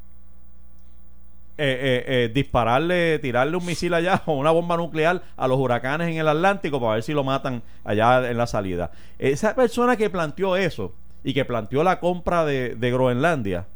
[1.59, 6.09] eh, eh, eh, dispararle, tirarle un misil allá o una bomba nuclear a los huracanes
[6.09, 8.91] en el Atlántico para ver si lo matan allá en la salida.
[9.19, 13.67] Esa persona que planteó eso y que planteó la compra de, de Groenlandia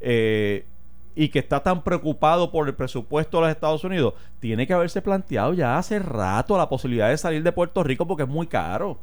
[0.00, 0.64] eh,
[1.18, 5.02] y que está tan preocupado por el presupuesto de los Estados Unidos, tiene que haberse
[5.02, 8.96] planteado ya hace rato la posibilidad de salir de Puerto Rico porque es muy caro.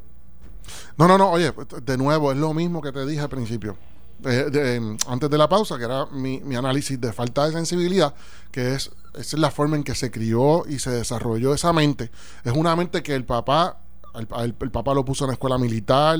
[0.97, 1.51] No, no, no, oye,
[1.83, 3.75] de nuevo, es lo mismo que te dije al principio.
[4.23, 8.15] Eh, em, antes de la pausa, que era mi, mi análisis de falta de sensibilidad,
[8.49, 12.11] que es, es la forma en que se crió y se desarrolló esa mente.
[12.45, 13.79] Es una mente que el papá
[14.17, 16.19] El, papá lo puso en una escuela militar,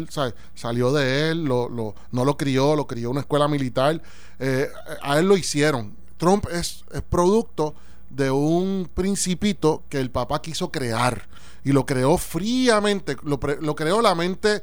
[0.53, 4.01] salió de él, lo, lo- no lo crió, lo crió en una escuela militar.
[4.39, 4.67] Eh,
[5.01, 5.95] a él lo hicieron.
[6.17, 7.75] Trump es, producto
[8.09, 11.27] de un principito que el papá quiso crear
[11.63, 13.39] y lo creó fríamente, lo,
[13.75, 14.61] creó la mente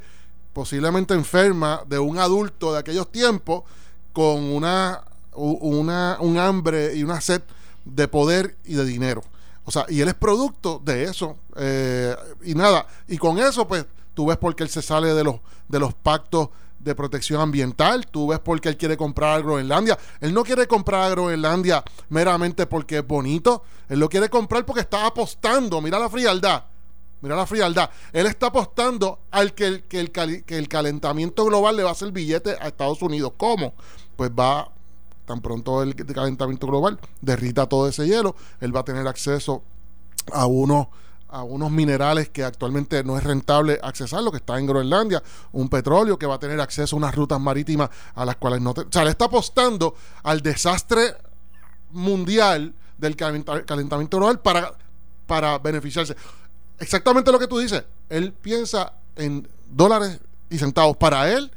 [0.52, 3.64] posiblemente enferma de un adulto de aquellos tiempos
[4.12, 5.02] con una,
[5.32, 7.42] una un hambre y una sed
[7.84, 9.22] de poder y de dinero.
[9.64, 11.36] O sea, y él es producto de eso.
[11.56, 15.24] eh, y nada, y con eso, pues, tú ves por qué él se sale de
[15.24, 15.36] los,
[15.68, 16.48] de los pactos
[16.78, 19.96] de protección ambiental, tú ves por qué él quiere comprar a Groenlandia.
[20.20, 24.80] Él no quiere comprar a Groenlandia meramente porque es bonito, él lo quiere comprar porque
[24.80, 26.64] está apostando, mira la frialdad,
[27.20, 27.88] mira la frialdad.
[28.12, 31.92] Él está apostando al que el, que el, que el calentamiento global le va a
[31.92, 33.32] hacer billete a Estados Unidos.
[33.36, 33.74] ¿Cómo?
[34.16, 34.71] Pues va,
[35.24, 39.62] tan pronto el calentamiento global derrita todo ese hielo, él va a tener acceso
[40.32, 40.88] a unos
[41.28, 45.70] a unos minerales que actualmente no es rentable accesar, lo que está en Groenlandia, un
[45.70, 48.72] petróleo que va a tener acceso a unas rutas marítimas a las cuales no...
[48.72, 49.94] o sea, le está apostando
[50.24, 51.14] al desastre
[51.90, 54.74] mundial del calenta- calentamiento global para,
[55.26, 56.14] para beneficiarse.
[56.78, 57.82] Exactamente lo que tú dices.
[58.10, 60.20] Él piensa en dólares
[60.50, 61.50] y centavos para él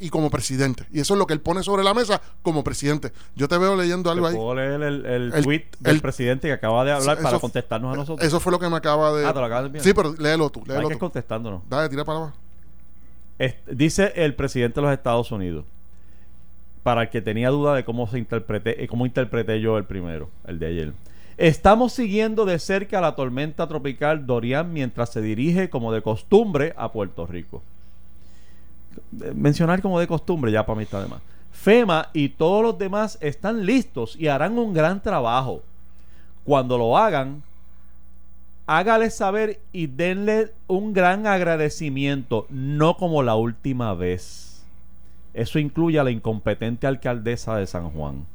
[0.00, 0.84] y como presidente.
[0.92, 3.12] Y eso es lo que él pone sobre la mesa como presidente.
[3.36, 4.36] Yo te veo leyendo algo ¿Te ahí.
[4.38, 7.38] puedo leer el, el, El- tweet del el- presidente que acaba de hablar Eso- para
[7.38, 8.26] contestarnos a nosotros?
[8.26, 9.26] Eso fue lo que me acaba de...
[9.26, 9.84] Ah, ¿te lo acabas de enviar?
[9.84, 11.00] Sí, pero léelo tú, Hay léelo que tú.
[11.00, 11.62] contestándonos.
[11.68, 12.34] Dale, tira para abajo.
[13.70, 15.64] Dice el presidente de los Estados Unidos,
[16.82, 20.28] para el que tenía duda de cómo se interprete, eh, cómo interpreté yo el primero,
[20.46, 20.92] el de ayer.
[21.38, 26.92] Estamos siguiendo de cerca la tormenta tropical Dorian mientras se dirige como de costumbre a
[26.92, 27.62] Puerto Rico.
[29.34, 31.20] Mencionar como de costumbre ya para mí está de más.
[31.52, 35.62] FEMA y todos los demás están listos y harán un gran trabajo.
[36.44, 37.42] Cuando lo hagan,
[38.66, 44.62] hágales saber y denle un gran agradecimiento, no como la última vez.
[45.34, 48.26] Eso incluye a la incompetente alcaldesa de San Juan.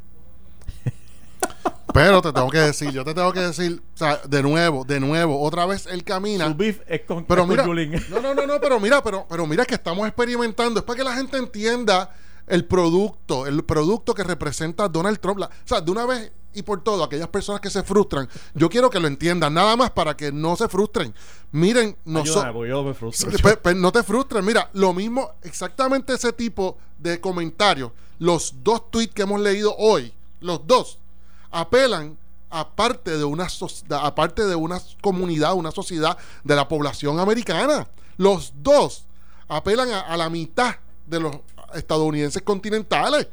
[1.94, 5.00] Pero te tengo que decir, yo te tengo que decir, o sea, de nuevo, de
[5.00, 6.48] nuevo, otra vez él camina.
[6.48, 7.64] Su beef es con, Pero es mira,
[8.10, 10.80] no, no, no, no, pero mira, pero, pero mira que estamos experimentando.
[10.82, 12.14] Es para que la gente entienda
[12.48, 15.40] el producto, el producto que representa Donald Trump.
[15.40, 18.70] La- o sea, de una vez y por todo, aquellas personas que se frustran, yo
[18.70, 21.14] quiero que lo entiendan, nada más para que no se frustren.
[21.52, 22.46] Miren, nosotros.
[22.54, 23.32] porque yo me frustro.
[23.32, 28.90] Pe- pe- no te frustres, mira, lo mismo, exactamente ese tipo de comentarios, los dos
[28.92, 31.00] tweets que hemos leído hoy, los dos,
[31.52, 32.18] apelan
[32.50, 37.88] a parte de una, de una comunidad, una sociedad de la población americana.
[38.18, 39.06] Los dos
[39.48, 40.76] apelan a, la mitad
[41.06, 41.36] de los
[41.74, 43.28] estadounidenses continentales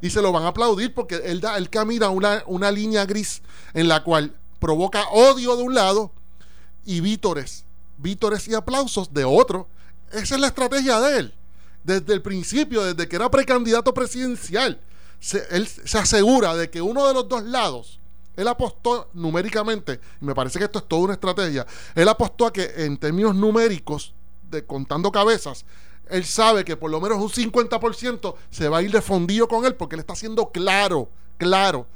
[0.00, 3.42] y se lo van a aplaudir porque él, da, él camina una, una línea gris
[3.72, 6.10] en la cual provoca odio de un lado
[6.84, 7.64] y vítores
[8.48, 9.68] y aplausos de otro.
[10.12, 11.34] Esa es la estrategia de él.
[11.82, 14.80] Desde el principio, desde que era precandidato presidencial,
[15.24, 17.98] se- él se asegura de que uno de los dos lados,
[18.36, 22.52] él apostó numéricamente, y me parece que esto es toda una estrategia, él apostó a
[22.52, 24.12] que en términos numéricos,
[24.50, 25.64] de contando cabezas,
[26.10, 29.64] él sabe que por lo menos un 50% se va a ir de fondillo con
[29.64, 31.08] él porque él está haciendo claro,
[31.38, 31.86] claro,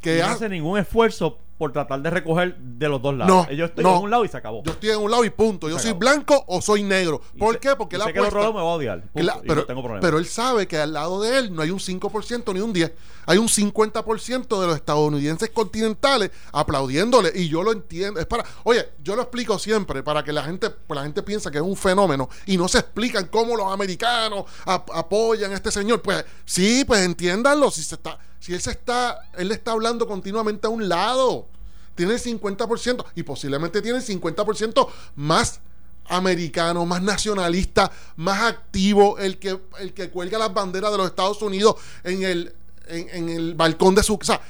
[0.00, 3.46] que no ha- hace ningún esfuerzo por tratar de recoger de los dos lados.
[3.46, 3.98] No, Yo estoy no.
[3.98, 4.62] en un lado y se acabó.
[4.64, 5.68] Yo estoy en un lado y punto.
[5.68, 6.00] Yo Se soy acabó.
[6.00, 7.20] blanco o soy negro.
[7.38, 7.76] ¿Por qué?
[7.76, 9.02] Porque la sé que el otro lado me va a odiar.
[9.12, 10.00] punto, pero, no tengo problema.
[10.00, 12.92] pero él sabe que al lado de él no hay un 5% ni un 10%.
[13.26, 17.30] Hay un 50% de los estadounidenses continentales aplaudiéndole.
[17.34, 18.18] Y yo lo entiendo.
[18.20, 21.50] Es para, oye, yo lo explico siempre para que la gente, pues la gente piensa
[21.50, 25.70] que es un fenómeno y no se explican cómo los americanos ap- apoyan a este
[25.70, 26.00] señor.
[26.00, 27.70] Pues sí, pues entiéndanlo.
[27.70, 31.46] Si se está, si él se está, él está hablando continuamente a un lado.
[31.94, 35.60] Tiene el 50% y posiblemente tiene el 50% más
[36.08, 41.40] americano, más nacionalista, más activo, el que, el que cuelga las banderas de los Estados
[41.42, 42.54] Unidos en el,
[42.88, 44.14] en, el balcón de su...
[44.14, 44.40] O sea,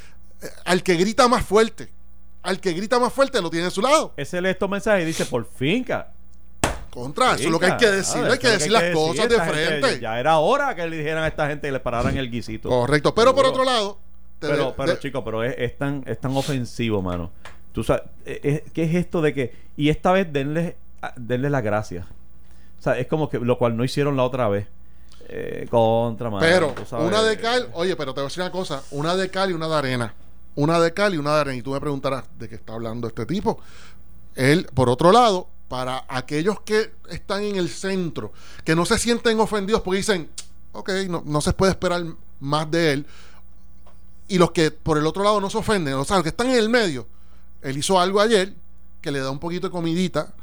[0.41, 1.91] eh, al que grita más fuerte,
[2.43, 4.15] al que grita más fuerte lo tiene a su lado.
[4.17, 6.13] Ese lee estos mensajes y dice, por fin, ca-
[6.91, 10.01] Contra, eso es lo que hay que decir, hay que decir las cosas de frente.
[10.01, 12.69] Ya era hora que le dijeran a esta gente que le pararan el guisito.
[12.69, 13.99] Correcto, pero por otro lado...
[14.41, 17.31] Pero, pero de- chico, pero es, es tan, es tan ofensivo, mano.
[17.73, 19.55] Tú sabes, eh, ¿qué es esto de que...
[19.77, 20.77] Y esta vez denle,
[21.17, 22.07] denle las gracias.
[22.79, 24.67] O sea, es como que lo cual no hicieron la otra vez.
[25.29, 26.41] Eh, contra, mano.
[26.41, 29.51] Pero una de cal, oye, pero te voy a decir una cosa, una de cal
[29.51, 30.15] y una de arena.
[30.57, 31.57] Una de cal y una de arena.
[31.59, 33.61] Y tú me preguntarás de qué está hablando este tipo.
[34.35, 38.33] Él, por otro lado, para aquellos que están en el centro,
[38.65, 40.29] que no se sienten ofendidos porque dicen,
[40.73, 42.05] ok, no, no se puede esperar
[42.41, 43.07] más de él.
[44.27, 46.51] Y los que por el otro lado no se ofenden, o sea, los que están
[46.51, 47.07] en el medio,
[47.63, 48.53] él hizo algo ayer
[49.01, 50.35] que le da un poquito de comidita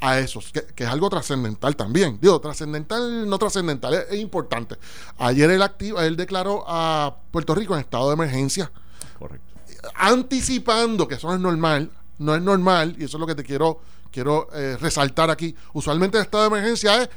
[0.00, 2.18] a esos, que, que es algo trascendental también.
[2.18, 4.76] Digo, trascendental, no trascendental, es, es importante.
[5.18, 8.72] Ayer él, activa, él declaró a Puerto Rico en estado de emergencia,
[9.18, 9.46] Correcto.
[9.94, 13.44] anticipando que eso no es normal, no es normal, y eso es lo que te
[13.44, 15.54] quiero, quiero eh, resaltar aquí.
[15.72, 17.08] Usualmente el estado de emergencia es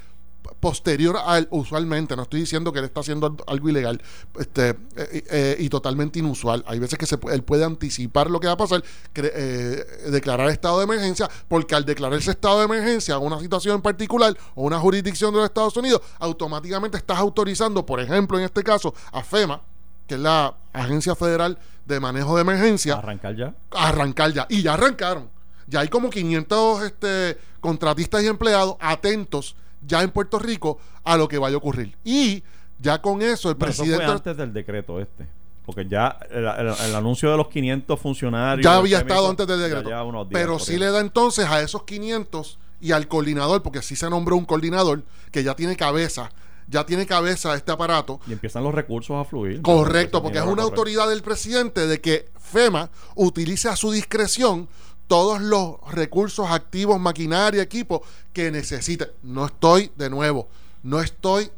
[0.60, 4.02] posterior al usualmente no estoy diciendo que él está haciendo al- algo ilegal
[4.38, 8.48] este eh, eh, y totalmente inusual hay veces que se, él puede anticipar lo que
[8.48, 8.84] va a pasar
[9.16, 13.76] eh, declarar estado de emergencia porque al declarar ese estado de emergencia a una situación
[13.78, 18.44] en particular o una jurisdicción de los Estados Unidos automáticamente estás autorizando por ejemplo en
[18.44, 19.62] este caso a FEMA
[20.08, 23.56] que es la agencia federal de manejo de emergencia Arrancar ya.
[23.72, 24.46] arrancar ya.
[24.50, 25.30] Y ya arrancaron.
[25.74, 29.56] Ya hay como 500 este, contratistas y empleados atentos
[29.86, 31.98] ya en Puerto Rico a lo que vaya a ocurrir.
[32.04, 32.44] Y
[32.80, 34.06] ya con eso el Pero eso presidente...
[34.06, 35.28] fue antes del decreto este.
[35.66, 38.64] Porque ya el, el- el anuncio de los 500 funcionarios.
[38.64, 39.90] ya había estado antes del decreto.
[39.90, 44.08] días Pero sí le da entonces a esos 500 y al coordinador, porque sí se
[44.12, 45.02] nombró un coordinador
[45.32, 46.30] que ya tiene cabeza,
[46.68, 48.20] ya tiene cabeza este aparato.
[48.28, 49.64] Y empiezan los recursos a fluir.
[49.64, 54.68] Correcto, porque es una autoridad del presidente de que FEMA utilice a su discreción
[55.08, 58.02] todos los recursos activos, maquinaria, equipo
[58.32, 59.12] que necesite.
[59.24, 60.48] No estoy, de nuevo,
[60.84, 61.52] no estoy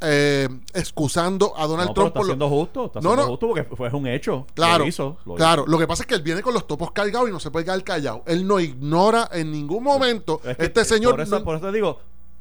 [0.00, 2.86] eh, excusando a Donald No, pero Trump está por lo- siendo justo.
[2.86, 3.28] Está No, siendo no.
[3.30, 4.46] justo porque fue un hecho.
[4.54, 5.16] Claro, Lo hizo.
[5.24, 5.64] lo claro.
[5.66, 7.64] Lo que pasa es que él viene con los topos cargados y no se puede
[7.64, 8.22] quedar callado.
[8.26, 10.40] Él no ignora en ningún momento.
[10.42, 10.50] hizo.
[10.50, 11.12] Es que, este señor.
[11.12, 11.98] Por eso, no- por eso te digo,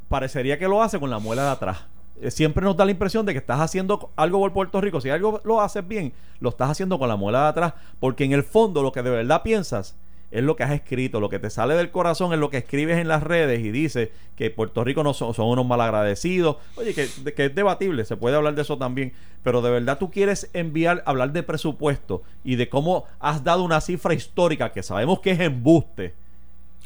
[0.09, 1.78] parecería que lo hace con la muela de atrás.
[2.21, 4.99] Eh, Siempre nos da la impresión de que estás haciendo algo por Puerto Rico.
[4.99, 6.11] Si algo lo haces bien,
[6.41, 7.73] lo estás haciendo con la muela de atrás.
[8.01, 9.95] Porque en el fondo lo que de verdad piensas
[10.32, 11.19] es lo que has escrito.
[11.19, 14.09] Lo que te sale del corazón es lo que escribes en las redes y dices
[14.36, 16.57] que Puerto Rico no son, son unos malagradecidos.
[16.76, 19.13] Oye, que, que es debatible, se puede hablar de eso también.
[19.43, 23.82] Pero de verdad tú quieres enviar, hablar de presupuesto y de cómo has dado una
[23.82, 26.13] cifra histórica que sabemos que es embuste.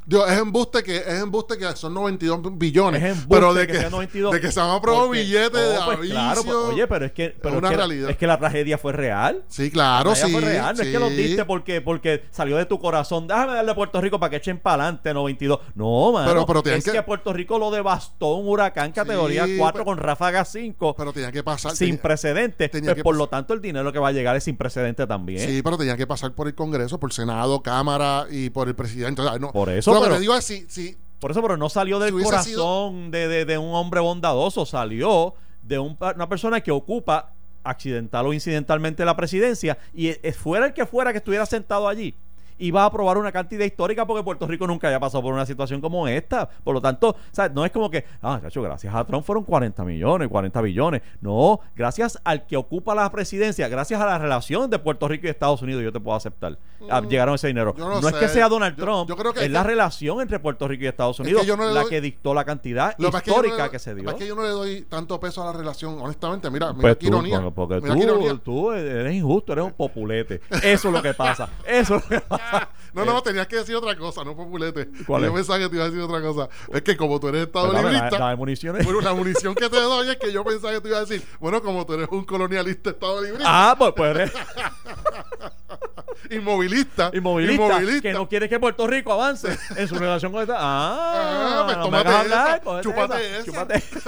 [0.09, 3.03] Digo, es embuste que es embuste que son 92 billones.
[3.03, 5.77] Es embuste pero de que que, sea 92, de que se han aprobado billetes de
[5.77, 6.13] oh, pues aviso.
[6.13, 8.09] claro, pues, oye, pero es que, pero una es que, realidad.
[8.09, 9.43] es que la tragedia fue real.
[9.47, 10.31] Sí, claro, La sí.
[10.31, 10.75] fue real.
[10.75, 13.27] No es que lo diste porque, porque salió de tu corazón.
[13.27, 15.59] Déjame darle a Puerto Rico para que echen para adelante 92.
[15.75, 16.27] No, mano.
[16.27, 17.03] Pero- pero es que- que...
[17.03, 21.31] Puerto Rico lo devastó un huracán categoría Sí, 4 pero- con ráfaga 5 Pero tenía
[21.31, 21.75] que pasar.
[21.75, 22.71] sin tenía- precedentes.
[22.71, 25.07] tenía Pues, que por lo tanto, el dinero que va a llegar es sin precedentes
[25.07, 25.47] también.
[25.47, 29.21] Sí, pero tenía que pasar por el Congreso, por Senado, Cámara y por el presidente.
[29.21, 29.51] O sea, no.
[29.51, 32.23] Por eso, Que pero- te digo si, si Por eso, pero no salió del Si
[32.23, 35.33] corazón de, de- de un hombre bondadoso, salió
[35.63, 37.33] de un una persona que ocupa
[37.63, 41.87] accidental o incidentalmente la presidencia y e- e- fuera el que fuera que estuviera sentado
[41.89, 42.15] allí
[42.59, 45.81] iba a aprobar una cantidad histórica porque Puerto Rico nunca había pasado por una situación
[45.81, 46.47] como esta.
[46.47, 47.51] Por lo tanto, ¿sabes?
[47.53, 51.01] no es como que, ah, cacho, gracias a Trump fueron 40 millones, 40 billones.
[51.21, 55.29] No, gracias al que ocupa la presidencia, gracias a la relación de Puerto Rico y
[55.29, 56.57] Estados Unidos, yo te puedo aceptar.
[56.89, 57.73] Ah, llegaron ese dinero.
[57.75, 59.63] Mm, no No, es que sea Donald Yo- Trump, yo creo que es es la
[59.63, 63.69] relación entre Puerto Rico y Estados Unidos la que dictó la cantidad que que histórica
[63.69, 64.09] que se dio.
[64.09, 66.49] es que yo no le doy tanto peso a la relación, honestamente.
[66.49, 67.35] Mira, mira Pues qué tú, ironía.
[67.35, 68.39] bueno, porque Mira qué tú, ironía.
[68.43, 70.41] tú eres injusto, eres un populete.
[70.63, 71.49] Eso es lo que pasa.
[71.67, 72.43] Eso es lo que pasa.
[72.93, 74.89] No, no, tenías que decir otra cosa, no populete.
[75.05, 75.33] ¿Cuál yo es?
[75.35, 76.49] pensaba que te iba a decir otra cosa.
[76.73, 78.83] Es que como tú eres estado Pues la- dame municiones.
[78.83, 81.23] bueno, la munición que te doy es que yo pensaba que te iba a decir,
[81.39, 84.31] bueno, como tú eres un colonialista estado librista, Ah, pues, pues eres
[86.31, 90.55] inmovilista, inmovilista, que no quiere que Puerto Rico avance en su relación con esta.
[90.57, 93.99] Ah, Ah, pues no me tómate hagas hablar, esa, cógete chúpate esa.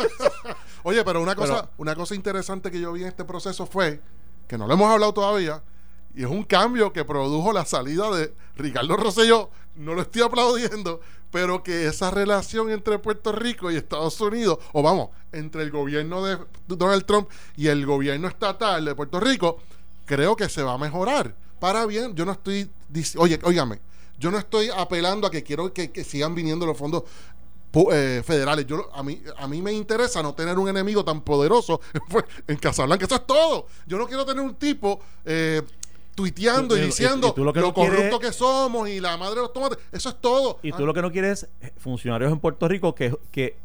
[0.84, 4.02] Oye, pero una cosa, Pero- una cosa interesante que yo vi en este proceso fue,
[4.48, 5.62] que no lo hemos hablado todavía,
[6.16, 11.00] y es un cambio que produjo la salida de Ricardo Rosselló, no lo estoy aplaudiendo,
[11.32, 16.24] pero que esa relación entre Puerto Rico y Estados Unidos, o vamos, entre el gobierno
[16.24, 16.38] de
[16.68, 19.60] Donald Trump y el gobierno estatal de Puerto Rico,
[20.06, 21.36] creo que se va a mejorar.
[21.60, 22.70] Para bien, yo no estoy,
[23.18, 23.80] oye, óigame,
[24.20, 27.04] yo no estoy apelando a que quiero que, que sigan viniendo los fondos
[27.74, 28.66] eh, federales.
[28.68, 31.80] Yo, a, mí, a mí me interesa no tener un enemigo tan poderoso
[32.48, 33.06] en Casablanca.
[33.06, 33.68] Eso es todo.
[33.88, 35.62] Yo no quiero tener un tipo eh,
[36.16, 39.36] tuiteando y diciendo y lo que lo, no quieres- corrupto que somos y la madre
[39.36, 39.78] de los tomates.
[39.92, 40.60] Eso es todo.
[40.64, 43.58] Y Ah, tú lo que no quieres es funcionarios en Puerto Rico que, que,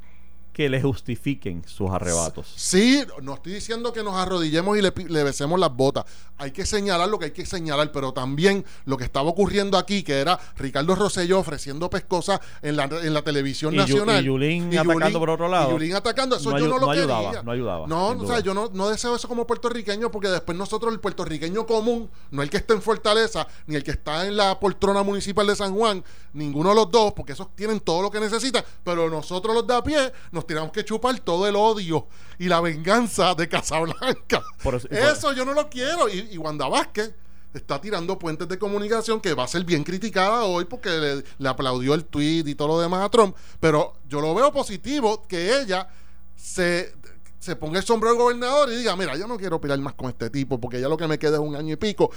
[0.57, 2.47] que le justifiquen sus arrebatos.
[2.57, 4.91] Sí, no estoy diciendo que nos arrodillemos y le,
[5.23, 6.07] besemos las botas.
[6.39, 10.03] Hay que señalar lo que hay que señalar, pero también lo que estaba ocurriendo aquí,
[10.03, 14.23] que era Ricardo Rosselló ofreciendo pescosas en la, en la televisión Y Yu- nacional.
[14.23, 15.69] y Yulín atacando por otro lado.
[15.69, 17.43] Y Yulín atacando, eso No yo no lo no ayudaba, quería.
[17.43, 20.91] no ayudaba, No, o sea, yo no, no deseo eso como puertorriqueño, porque después nosotros,
[20.91, 24.59] el puertorriqueño común, no el que está en Fortaleza, ni el que está en la
[24.59, 26.03] poltrona municipal de San Juan,
[26.33, 29.75] ninguno de los dos, porque esos tienen todo lo que necesitan, pero nosotros los de
[29.75, 32.07] a pie nos tenemos que chupar todo el odio
[32.39, 34.43] y la venganza de Casablanca.
[34.63, 36.09] Por eso- por- yo no lo quiero.
[36.09, 37.13] Y, y Wanda Vázquez,
[37.55, 41.49] está tirando puentes de comunicación que va a ser bien criticada hoy porque le, le
[41.49, 43.35] aplaudió el tweet y todo lo demás a Trump.
[43.61, 45.89] Pero yo lo veo positivo que ella
[46.35, 46.93] se,
[47.39, 50.09] se ponga el sombrero de gobernador y diga, mira, yo no quiero pelear más con
[50.11, 52.11] este tipo porque ya lo que me queda es un año y pico.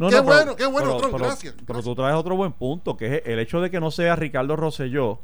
[0.00, 1.54] No, qué no, pero- bueno, qué bueno, Trump, pero- gracias.
[1.64, 4.56] Pero tú traes otro buen punto, que es el hecho de que no sea Ricardo
[4.56, 5.20] Rosselló.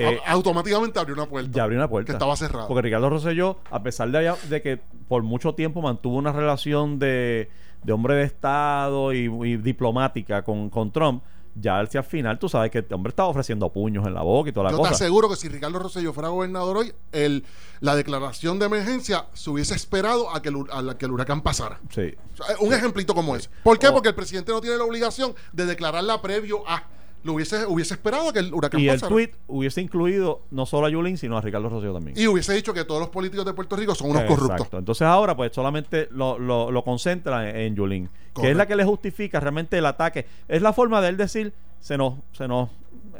[0.00, 1.50] Eh, automáticamente abrió una puerta.
[1.52, 2.06] ya abrió una puerta.
[2.06, 2.66] Que estaba cerrada.
[2.68, 7.50] Porque Ricardo Rosselló, a pesar de, de que por mucho tiempo mantuvo una relación de,
[7.82, 11.22] de hombre de Estado y, y diplomática con, con Trump,
[11.60, 14.50] ya hacia el final tú sabes que este hombre estaba ofreciendo puños en la boca
[14.50, 14.94] y toda la Yo te cosa.
[14.94, 17.44] aseguro que si Ricardo Rosselló fuera gobernador hoy, el,
[17.80, 21.40] la declaración de emergencia se hubiese esperado a que el, a la- que el huracán
[21.40, 21.80] pasara.
[21.90, 22.14] Sí.
[22.34, 23.48] O sea, un ejemplito como ese.
[23.64, 23.88] ¿Por qué?
[23.88, 26.84] O- Porque el presidente no tiene la obligación de declararla previo a.
[27.24, 29.10] Lo hubiese, hubiese esperado a que el huracán Y el pasara.
[29.10, 32.16] tweet hubiese incluido no solo a Yulín, sino a Ricardo Rosselló también.
[32.18, 34.46] Y hubiese dicho que todos los políticos de Puerto Rico son unos Exacto.
[34.46, 34.78] corruptos.
[34.78, 38.08] Entonces ahora pues solamente lo, lo, en, en Yulín,
[38.40, 40.26] que es la que le justifica realmente el ataque.
[40.46, 42.70] Es la forma de él decir, se nos, se nos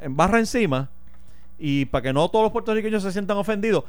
[0.00, 0.88] embarra encima
[1.58, 3.84] y para que no todos los puertorriqueños se sientan ofendidos,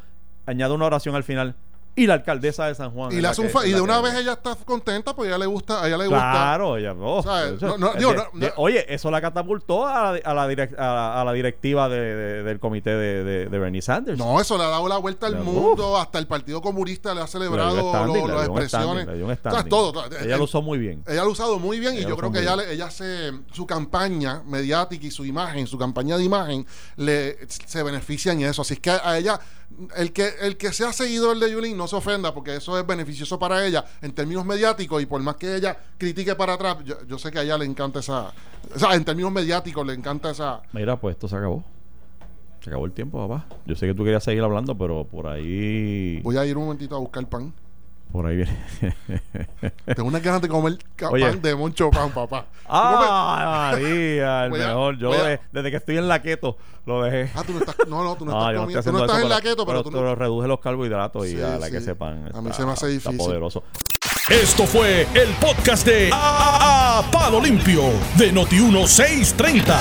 [0.45, 1.55] añade una oración al final.
[1.95, 3.11] Y la alcaldesa de San Juan.
[3.11, 5.87] Y, la que- y de una vez ella está contenta a ella le gusta, a
[5.87, 6.31] ella le gusta.
[6.31, 7.21] Claro, ella, No,
[8.57, 12.15] oye, eso la catapultó a la, a la, direc- a la- a la directiva de-
[12.15, 14.17] de- del comité de, de, Bernie Sanders.
[14.17, 15.43] No, eso le ha dado la vuelta al Uf.
[15.45, 15.97] mundo.
[15.97, 19.03] Hasta el Partido Comunista le ha Le celebrado standing, lo- las expresiones.
[19.03, 20.17] standing, O sea, todo, todo.
[20.19, 21.03] Ella lo usó muy bien.
[21.07, 23.65] Ella lo ha usado muy bien y yo creo que ella, le- ella se su
[23.65, 26.65] campaña mediática y su imagen, su campaña de imagen
[26.95, 28.61] le se beneficia en eso.
[28.61, 29.39] Así es que a ella
[29.97, 33.39] el que el que sea seguidor de Yulín no se ofenda porque eso es beneficioso
[33.39, 37.17] para ella en términos mediáticos y por más que ella critique para atrás, yo, yo
[37.17, 38.31] sé que a ella le encanta esa
[38.75, 41.63] o sea, en términos mediáticos le encanta esa Mira, pues esto se acabó.
[42.61, 43.45] Se acabó el tiempo, papá.
[43.65, 46.19] Yo sé que tú querías seguir hablando, pero por ahí.
[46.21, 47.53] Voy a ir un momentito a buscar pan.
[48.11, 48.57] Por ahí viene.
[49.85, 50.77] Tengo unas ganas de comer
[51.11, 51.25] Oye.
[51.29, 52.45] pan de Moncho Pan, papá.
[52.67, 54.45] ¡Ah, María!
[54.45, 54.97] El Voy a- mejor.
[54.97, 56.57] Yo a- de- desde que estoy en la keto
[56.87, 57.31] lo dejé.
[57.35, 59.17] Ah, tú no estás, no, no, tú no, No, estás no comiendo, tú no estás
[59.17, 59.97] eso, en la pero- keto, pero, tú no.
[59.99, 61.71] pero reduje los carbohidratos y a la sí.
[61.71, 62.31] que sepan.
[62.33, 63.17] A mí está- se me hace está difícil.
[63.17, 63.63] poderoso.
[64.27, 67.83] Esto fue el podcast de A, A- Palo Limpio
[68.17, 69.75] de Noti1630.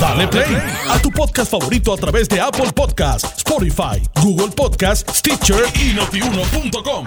[0.00, 0.56] Dale play
[0.88, 7.06] a tu podcast favorito a través de Apple Podcasts, Spotify, Google Podcasts, Stitcher y notiuno.com.